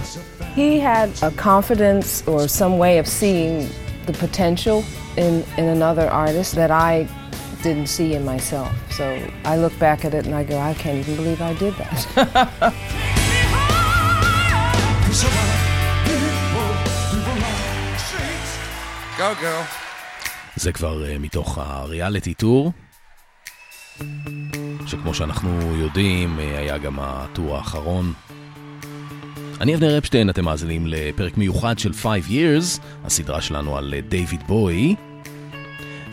He 0.56 0.80
had 0.80 1.12
a 1.22 1.32
confidence 1.32 2.28
or 2.28 2.48
some 2.48 2.78
way 2.78 2.98
of 2.98 3.08
seeing 3.08 3.70
the 4.06 4.14
potential 4.14 4.84
in, 5.18 5.46
in 5.58 5.66
another 5.66 6.10
artist 6.10 6.56
that 6.56 6.72
I 6.72 7.08
didn't 7.64 7.88
see 7.88 8.14
in 8.14 8.24
myself. 8.26 8.72
So 8.92 9.06
I 9.46 9.58
look 9.58 9.78
back 9.80 10.06
at 10.06 10.14
it 10.14 10.26
and 10.26 10.36
I 10.36 10.44
go, 10.44 10.58
I 10.58 10.74
can't 10.74 10.98
even 10.98 11.16
believe 11.16 11.42
I 11.42 11.54
did 11.54 11.74
that. 11.76 12.00
Go, 19.20 19.36
girl. 19.42 19.64
זה 20.56 20.72
כבר 20.72 21.04
uh, 21.04 21.20
מתוך 21.20 21.58
הריאליטי 21.58 22.34
טור, 22.34 22.72
שכמו 24.86 25.14
שאנחנו 25.14 25.76
יודעים, 25.76 26.38
uh, 26.38 26.42
היה 26.42 26.78
גם 26.78 27.00
הטור 27.00 27.56
האחרון. 27.56 28.14
אני 29.62 29.76
אבנר 29.76 29.98
אפשטיין, 29.98 30.30
אתם 30.30 30.46
מאזינים 30.46 30.88
לפרק 30.88 31.38
מיוחד 31.38 31.80
של 31.80 31.94
5 31.94 32.24
Years, 32.28 32.82
הסדרה 33.04 33.42
שלנו 33.42 33.78
על 33.78 33.94
דיוויד 34.10 34.42
uh, 34.42 34.44
בוי. 34.44 34.96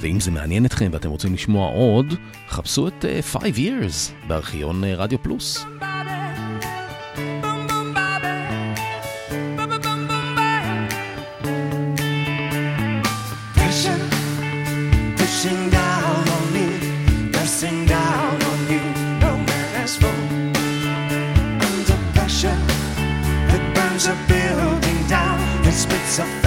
ואם 0.01 0.21
זה 0.21 0.31
מעניין 0.31 0.67
אתכם 0.67 0.89
ואתם 0.93 1.09
רוצים 1.09 1.35
לשמוע 1.35 1.69
עוד, 1.69 2.15
חפשו 2.49 2.89
את 2.89 3.05
5 3.23 3.43
uh, 3.43 3.47
Years 3.57 4.27
בארכיון 4.27 4.85
uh, 4.85 4.87
רדיו 4.87 5.23
פלוס. 5.23 5.67
דורסי. 26.19 26.46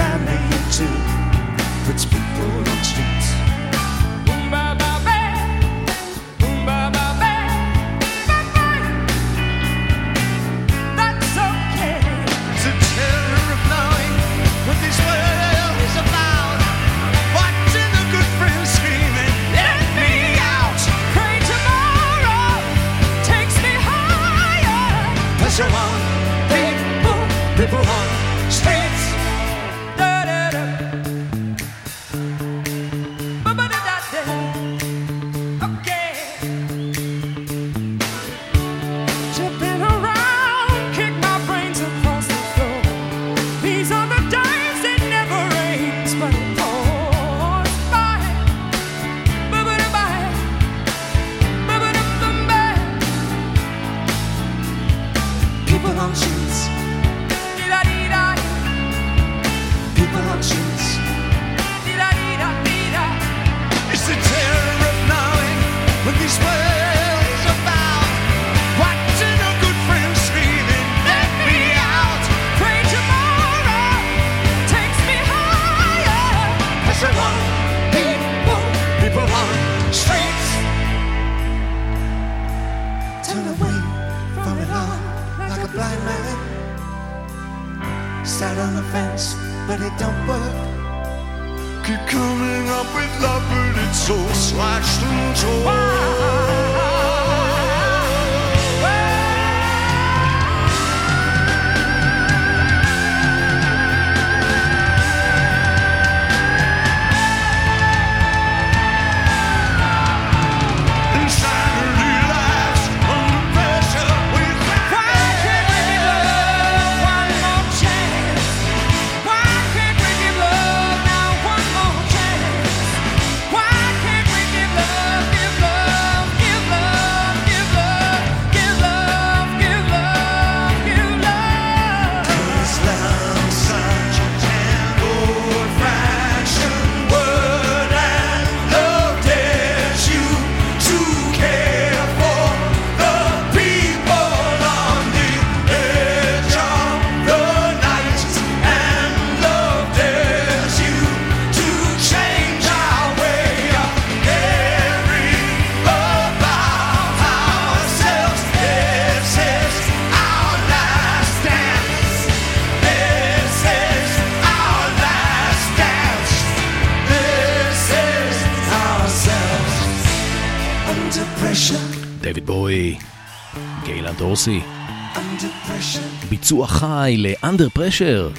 חי 177.00 177.16
ל-under 177.16 177.78
pressure. 177.78 178.38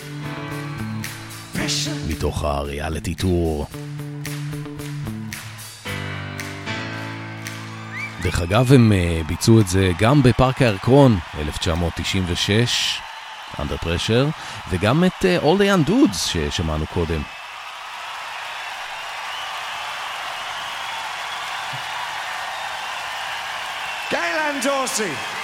מתוך 2.07 2.43
הריאליטי 2.43 3.15
טור. 3.15 3.67
דרך 8.21 8.41
אגב, 8.41 8.73
הם 8.73 8.91
uh, 8.91 9.27
ביצעו 9.27 9.59
את 9.59 9.67
זה 9.67 9.91
גם 9.99 10.23
בפארק 10.23 10.61
הירקון, 10.61 11.19
1996, 11.39 12.99
under 13.57 13.83
pressure, 13.83 14.31
וגם 14.69 15.03
את 15.03 15.25
uh, 15.25 15.43
All 15.43 15.57
the 15.57 15.85
Young 15.85 15.89
Dudes 15.89 16.15
ששמענו 16.15 16.85
קודם. 16.87 17.21
Gaylan 24.11 24.65
Dorsey. 24.65 25.40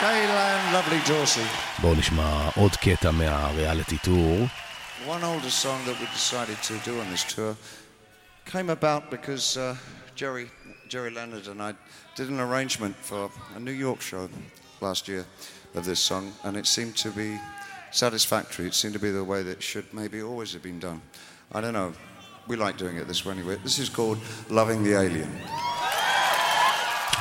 Gaylan, 0.00 0.72
lovely 0.72 1.00
Dorsey. 1.08 1.46
בואו 1.80 1.94
נשמע 1.94 2.48
עוד 2.56 2.76
קטע 2.76 3.10
מהריאליטי 3.10 3.98
טור. 3.98 4.46
One 5.06 5.24
older 5.24 5.50
song 5.50 5.84
that 5.86 5.98
we 6.00 6.06
decided 6.06 6.62
to 6.62 6.74
do 6.84 7.00
on 7.00 7.10
this 7.10 7.24
tour 7.34 7.56
came 8.44 8.70
about 8.70 9.10
because 9.10 9.56
uh, 9.56 9.76
Jerry, 10.14 10.50
Jerry 10.88 11.10
Leonard 11.10 11.46
and 11.48 11.62
I 11.62 11.74
did 12.16 12.28
an 12.28 12.40
arrangement 12.40 12.96
for 12.96 13.30
a 13.56 13.60
New 13.60 13.72
York 13.86 14.00
show 14.00 14.28
last 14.80 15.08
year 15.08 15.24
of 15.74 15.84
this 15.84 16.00
song, 16.00 16.32
and 16.44 16.56
it 16.56 16.66
seemed 16.66 16.96
to 16.98 17.10
be 17.10 17.38
satisfactory. 17.90 18.66
It 18.66 18.74
seemed 18.74 18.94
to 18.94 19.00
be 19.00 19.10
the 19.10 19.24
way 19.24 19.42
that 19.42 19.62
should 19.62 19.86
maybe 19.92 20.22
always 20.22 20.52
have 20.52 20.62
been 20.62 20.80
done. 20.80 21.00
I 21.52 21.60
don't 21.60 21.72
know. 21.72 21.92
we 22.50 22.56
like 22.56 22.76
doing 22.76 22.96
it 22.96 23.06
this 23.06 23.24
way 23.24 23.34
anyway. 23.34 23.56
This 23.62 23.78
is 23.78 23.88
called 23.88 24.18
Loving 24.48 24.82
the 24.82 24.94
Alien. 25.00 25.30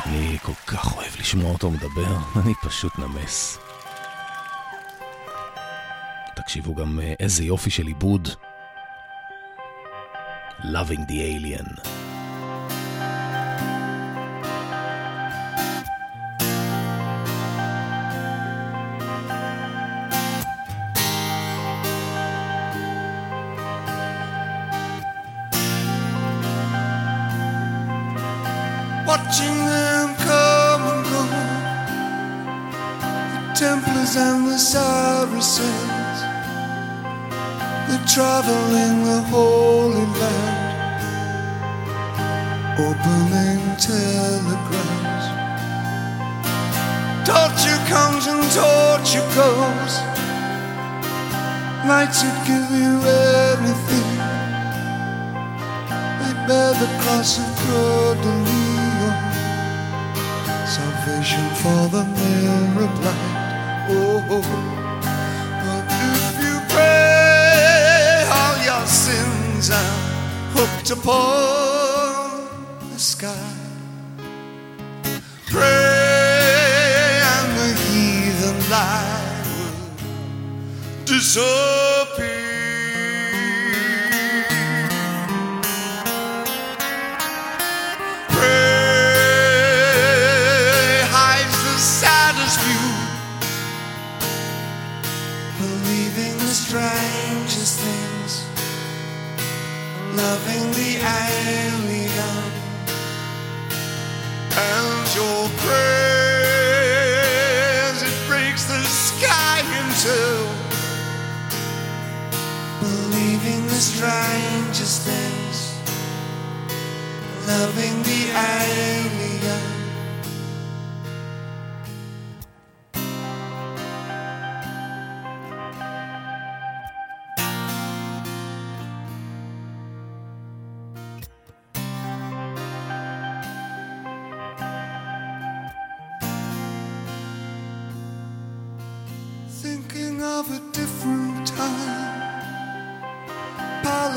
אני 0.07 0.39
כל 0.43 0.53
כך 0.67 0.97
אוהב 0.97 1.13
לשמוע 1.19 1.53
אותו 1.53 1.71
מדבר, 1.71 2.17
אני 2.43 2.53
פשוט 2.63 2.99
נמס. 2.99 3.59
תקשיבו 6.37 6.75
גם 6.75 7.01
אה, 7.01 7.15
איזה 7.21 7.45
יופי 7.45 7.71
של 7.71 7.87
עיבוד. 7.87 8.29
Loving 10.61 11.11
the 11.11 11.13
Alien. 11.13 12.04
Saracens, 35.55 36.21
they're 37.87 38.07
traveling 38.07 39.05
the 39.05 39.21
Holy 39.31 40.07
Land, 40.21 40.97
opening 42.79 43.63
telegrams. 43.77 45.25
Torture 47.29 47.83
comes 47.87 48.27
and 48.27 48.43
torture 48.51 49.29
goes. 49.39 49.95
Nights 51.87 52.25
would 52.25 52.41
give 52.51 52.71
you 52.83 52.95
everything. 53.07 54.11
They 56.19 56.33
bear 56.49 56.73
the 56.83 56.91
cross 57.03 57.39
of 57.39 57.47
God 57.69 58.25
salvation 60.67 61.45
for 61.63 61.89
the 61.95 62.05
mirror 62.05 62.89
blind. 62.99 63.35
Oh, 63.91 64.19
but 64.29 64.84
hooked 70.85 71.01
upon 71.01 72.49
the 72.93 72.99
sky. 72.99 73.55
Pray, 75.47 77.21
and 77.23 77.59
the 77.59 77.75
heathen 77.83 78.71
light 78.71 79.45
will 79.47 81.05
disappear. 81.07 81.84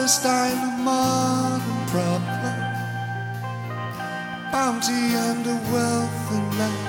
Palestine, 0.07 0.57
a 0.63 0.77
modern 0.83 1.87
problem. 1.87 2.59
Bounty 4.53 4.93
and 4.93 5.45
a 5.45 5.59
wealthy 5.69 6.57
land. 6.57 6.86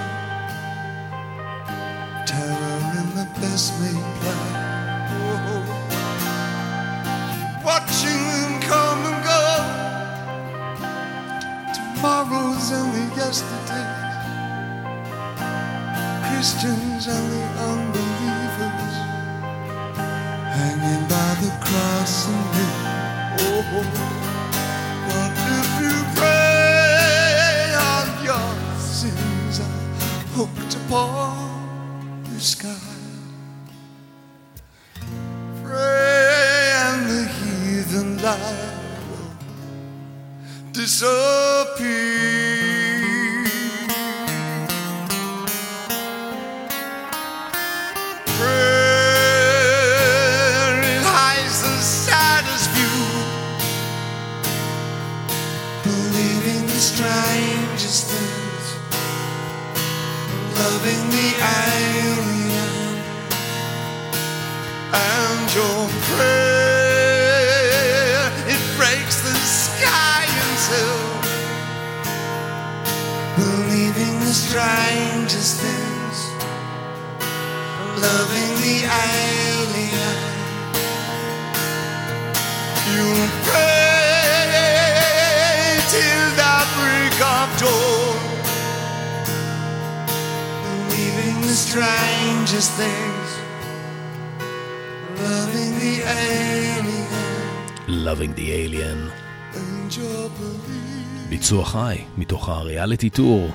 Loving 97.89 98.37
the 98.37 98.49
Alien. 98.53 99.11
ביצוע 101.29 101.65
חי, 101.65 101.99
מתוך 102.19 102.49
הריאליטי 102.49 103.11
טור, 103.11 103.51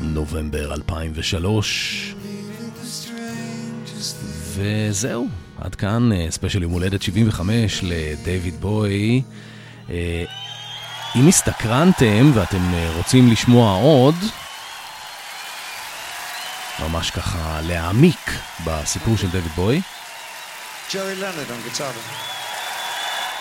נובמבר 0.00 0.74
2003. 0.74 2.14
the 2.14 2.84
strangest 2.84 4.00
things. 4.00 4.24
וזהו, 4.54 5.28
עד 5.58 5.74
כאן 5.74 6.12
אה, 6.12 6.26
ספיישל 6.30 6.62
יום 6.62 6.72
הולדת 6.72 7.02
75 7.02 7.80
לדייוויד 7.82 8.60
בוי. 8.60 9.22
אה, 9.90 10.24
אם 11.16 11.28
הסתקרנתם 11.28 12.30
ואתם 12.34 12.74
אה, 12.74 12.92
רוצים 12.96 13.30
לשמוע 13.30 13.76
עוד, 13.76 14.14
ממש 16.80 17.10
ככה 17.10 17.60
להעמיק 17.62 18.30
בסיפור 18.66 19.16
של 19.16 19.30
דייוויד 19.30 19.52
בואי, 19.56 19.82
Jerry 20.92 21.16
Leonard 21.22 21.50
on 21.50 21.78
guitar. 21.78 21.94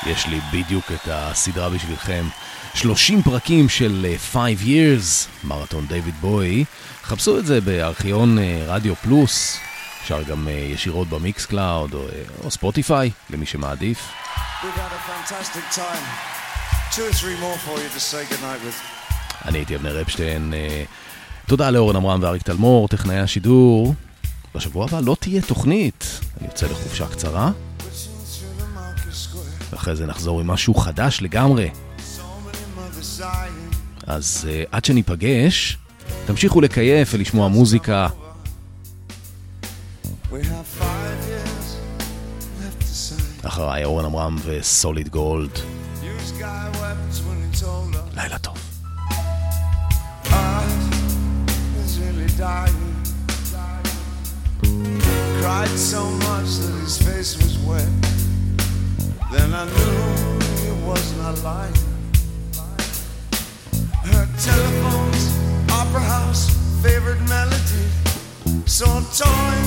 יש 0.09 0.27
לי 0.27 0.39
בדיוק 0.53 0.91
את 0.91 1.07
הסדרה 1.11 1.69
בשבילכם. 1.69 2.25
30 2.73 3.21
פרקים 3.21 3.69
של 3.69 4.05
אה, 4.09 4.17
5 4.17 4.57
years, 4.61 5.47
מרתון 5.47 5.85
דייוויד 5.87 6.15
בואי. 6.21 6.65
חפשו 7.03 7.39
את 7.39 7.45
זה 7.45 7.61
בארכיון 7.61 8.39
אה, 8.39 8.63
רדיו 8.67 8.95
פלוס. 8.95 9.57
אפשר 10.01 10.23
גם 10.23 10.47
אה, 10.47 10.53
ישירות 10.53 11.07
ב 11.07 11.45
Mixcloud 11.45 11.93
או, 11.93 12.01
אה, 12.01 12.23
או 12.43 12.51
Spotify, 12.51 13.11
למי 13.29 13.45
שמעדיף. 13.45 14.11
אני 19.45 19.57
הייתי 19.57 19.75
אבנר 19.75 20.01
אפשטיין. 20.01 20.53
אה, 20.53 20.83
תודה 21.47 21.69
לאורן 21.69 21.95
עמרם 21.95 22.23
ואריק 22.23 22.41
תלמור, 22.41 22.87
טכנאי 22.87 23.19
השידור. 23.19 23.93
בשבוע 24.55 24.85
הבא 24.85 24.99
לא 24.99 25.15
תהיה 25.19 25.41
תוכנית, 25.41 26.19
אני 26.39 26.47
יוצא 26.47 26.65
לחופשה 26.65 27.07
קצרה. 27.07 27.51
ואחרי 29.71 29.95
זה 29.95 30.05
נחזור 30.05 30.39
עם 30.39 30.47
משהו 30.47 30.73
חדש 30.73 31.21
לגמרי. 31.21 31.69
אז 34.07 34.47
uh, 34.47 34.67
עד 34.71 34.85
שניפגש, 34.85 35.77
תמשיכו 36.25 36.61
לקייף 36.61 37.09
ולשמוע 37.13 37.47
מוזיקה. 37.47 38.07
אחריי 43.43 43.83
אורן 43.85 44.05
עמרם 44.05 44.35
וסוליד 44.45 45.09
גולד. 45.09 45.51
לילה 48.15 48.37
טוב. 48.39 48.57
Cried 55.41 55.69
so 55.69 56.05
much 56.05 56.49
that 56.61 56.79
his 56.81 57.01
face 57.01 57.35
was 57.35 57.57
wet. 57.65 57.89
Then 59.31 59.51
I 59.55 59.65
knew 59.65 60.69
it 60.69 60.77
was 60.85 61.17
not 61.17 61.41
lying. 61.41 61.73
Her 64.05 64.27
telephones, 64.37 65.23
opera 65.71 65.99
house, 65.99 66.45
favorite 66.83 67.21
melody. 67.27 67.87
Saw 68.67 69.01
toy, 69.17 69.57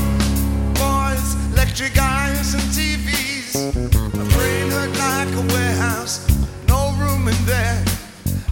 boys, 0.78 1.34
electric 1.52 1.98
eyes, 1.98 2.54
and 2.54 2.62
TVs. 2.70 3.74
My 4.14 4.24
brain 4.36 4.70
hurt 4.70 4.94
like 4.96 5.34
a 5.34 5.44
warehouse, 5.52 6.22
no 6.68 6.94
room 7.00 7.26
in 7.26 7.40
there. 7.46 7.84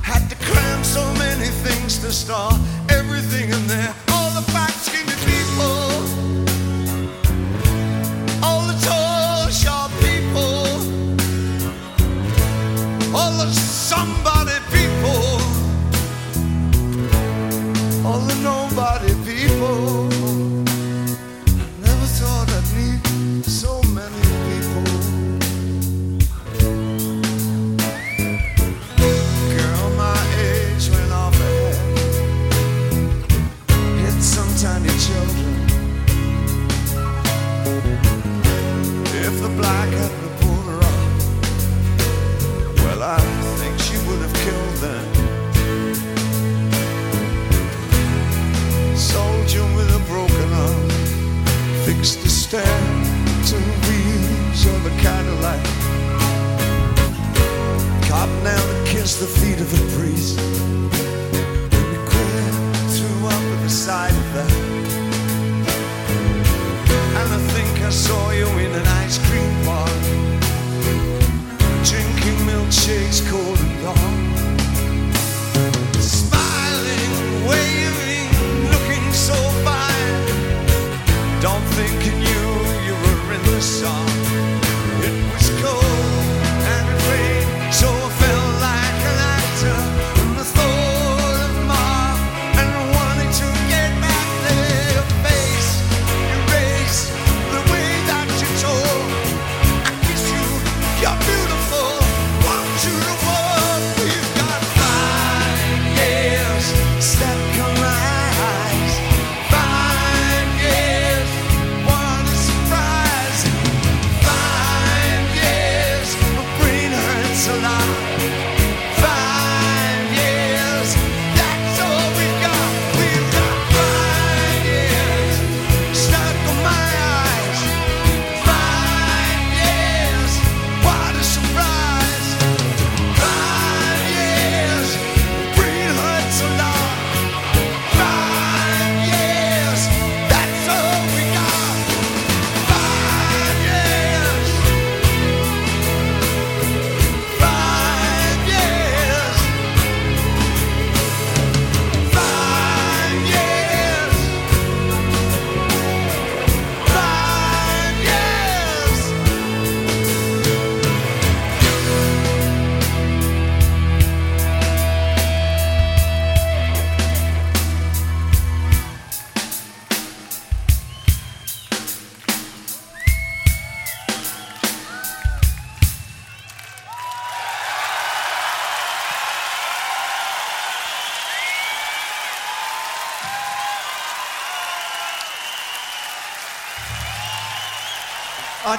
Had 0.03 0.29
to 0.29 0.37
cram 0.51 0.83
so 0.83 1.05
many 1.15 1.47
things 1.63 1.99
to 1.99 2.11
store 2.11 2.59
everything 2.89 3.53
in 3.53 3.65
there. 3.69 3.95
All 4.09 4.31
the 4.33 4.43
fat, 4.51 4.73
skinny 4.73 5.12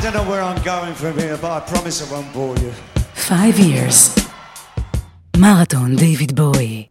don't 0.02 0.14
know 0.14 0.24
where 0.30 0.42
I'm 0.42 0.62
going 0.62 0.94
from 0.94 1.18
here, 1.18 1.36
but 1.36 1.50
I 1.50 1.60
promise 1.60 1.96
I 2.02 2.06
won't 2.12 2.32
bore 2.32 2.56
you. 2.56 2.72
Five 3.14 3.58
years. 3.58 4.14
מרתון 5.36 5.96
דיוויד 5.96 6.36
בואי. 6.36 6.86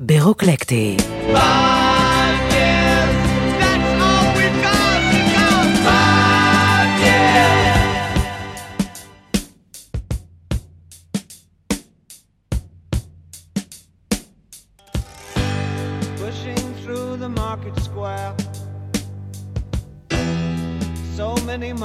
ברוקלקטי. 0.00 0.96
pushing 0.96 1.85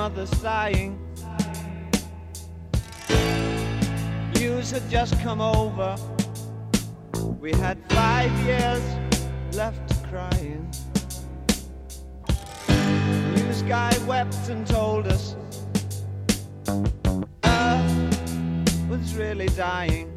Many 0.02 0.14
mothers 0.14 0.36
sighing. 0.40 0.98
News 4.34 4.70
had 4.70 4.88
just 4.90 5.18
come 5.20 5.40
over. 5.40 5.96
We 7.40 7.52
had 7.52 7.78
five 7.90 8.32
years 8.46 8.82
left 9.54 10.02
crying. 10.08 10.70
News 13.34 13.62
guy 13.62 13.96
wept 14.06 14.48
and 14.48 14.66
told 14.66 15.06
us 15.06 15.36
Earth 17.44 18.88
was 18.88 19.14
really 19.14 19.48
dying. 19.48 20.08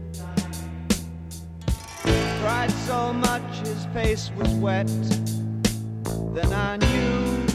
Cried 2.41 2.71
so 2.88 3.13
much 3.13 3.59
his 3.59 3.86
face 3.93 4.31
was 4.36 4.49
wet. 4.55 4.88
Then 6.33 6.51
I 6.53 6.77
knew 6.77 7.55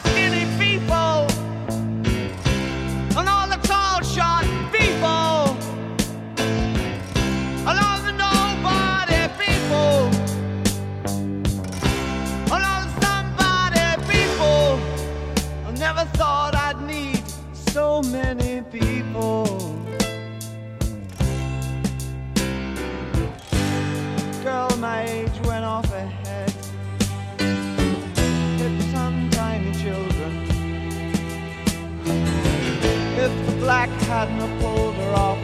black 34.25 34.39
hadn't 34.39 34.59
pulled 34.59 34.95
her 34.95 35.13
off, 35.13 35.37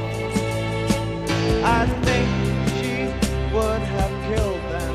I 1.63 1.85
think 2.05 2.29
she 2.77 2.93
would 3.53 3.81
have 3.81 4.13
killed 4.29 4.63
them. 4.73 4.93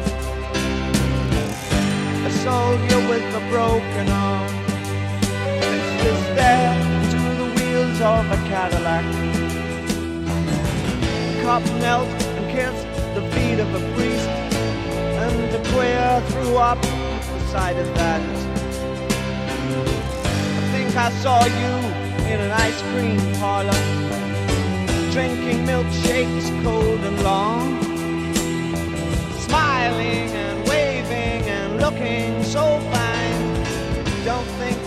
A 2.26 2.30
soldier 2.30 3.00
with 3.08 3.34
a 3.34 3.42
broken 3.50 4.08
arm 4.08 4.52
is 6.10 6.22
there 6.38 6.74
to 7.12 7.20
the 7.40 7.48
wheels 7.56 8.00
of 8.00 8.30
a 8.30 8.36
Cadillac. 8.48 9.04
The 11.26 11.42
cop 11.42 11.64
knelt 11.80 12.08
and 12.08 12.50
kissed 12.50 12.86
the 13.14 13.22
feet 13.32 13.58
of 13.58 13.74
a 13.74 13.80
priest, 13.94 14.28
and 15.22 15.52
the 15.52 15.60
queer 15.70 16.22
threw 16.28 16.56
up 16.56 16.80
decided 17.38 17.88
that. 17.96 18.22
I 20.58 20.70
think 20.72 20.96
I 20.96 21.10
saw 21.22 21.44
you 21.44 22.01
in 22.32 22.40
an 22.40 22.50
ice 22.50 22.80
cream 22.92 23.20
parlor, 23.34 23.82
drinking 25.12 25.66
milkshakes 25.66 26.46
cold 26.64 27.00
and 27.00 27.22
long, 27.22 27.82
smiling 29.46 30.30
and 30.44 30.66
waving 30.66 31.42
and 31.58 31.78
looking 31.78 32.42
so 32.42 32.64
fine. 32.92 33.42
Don't 34.24 34.50
think 34.60 34.81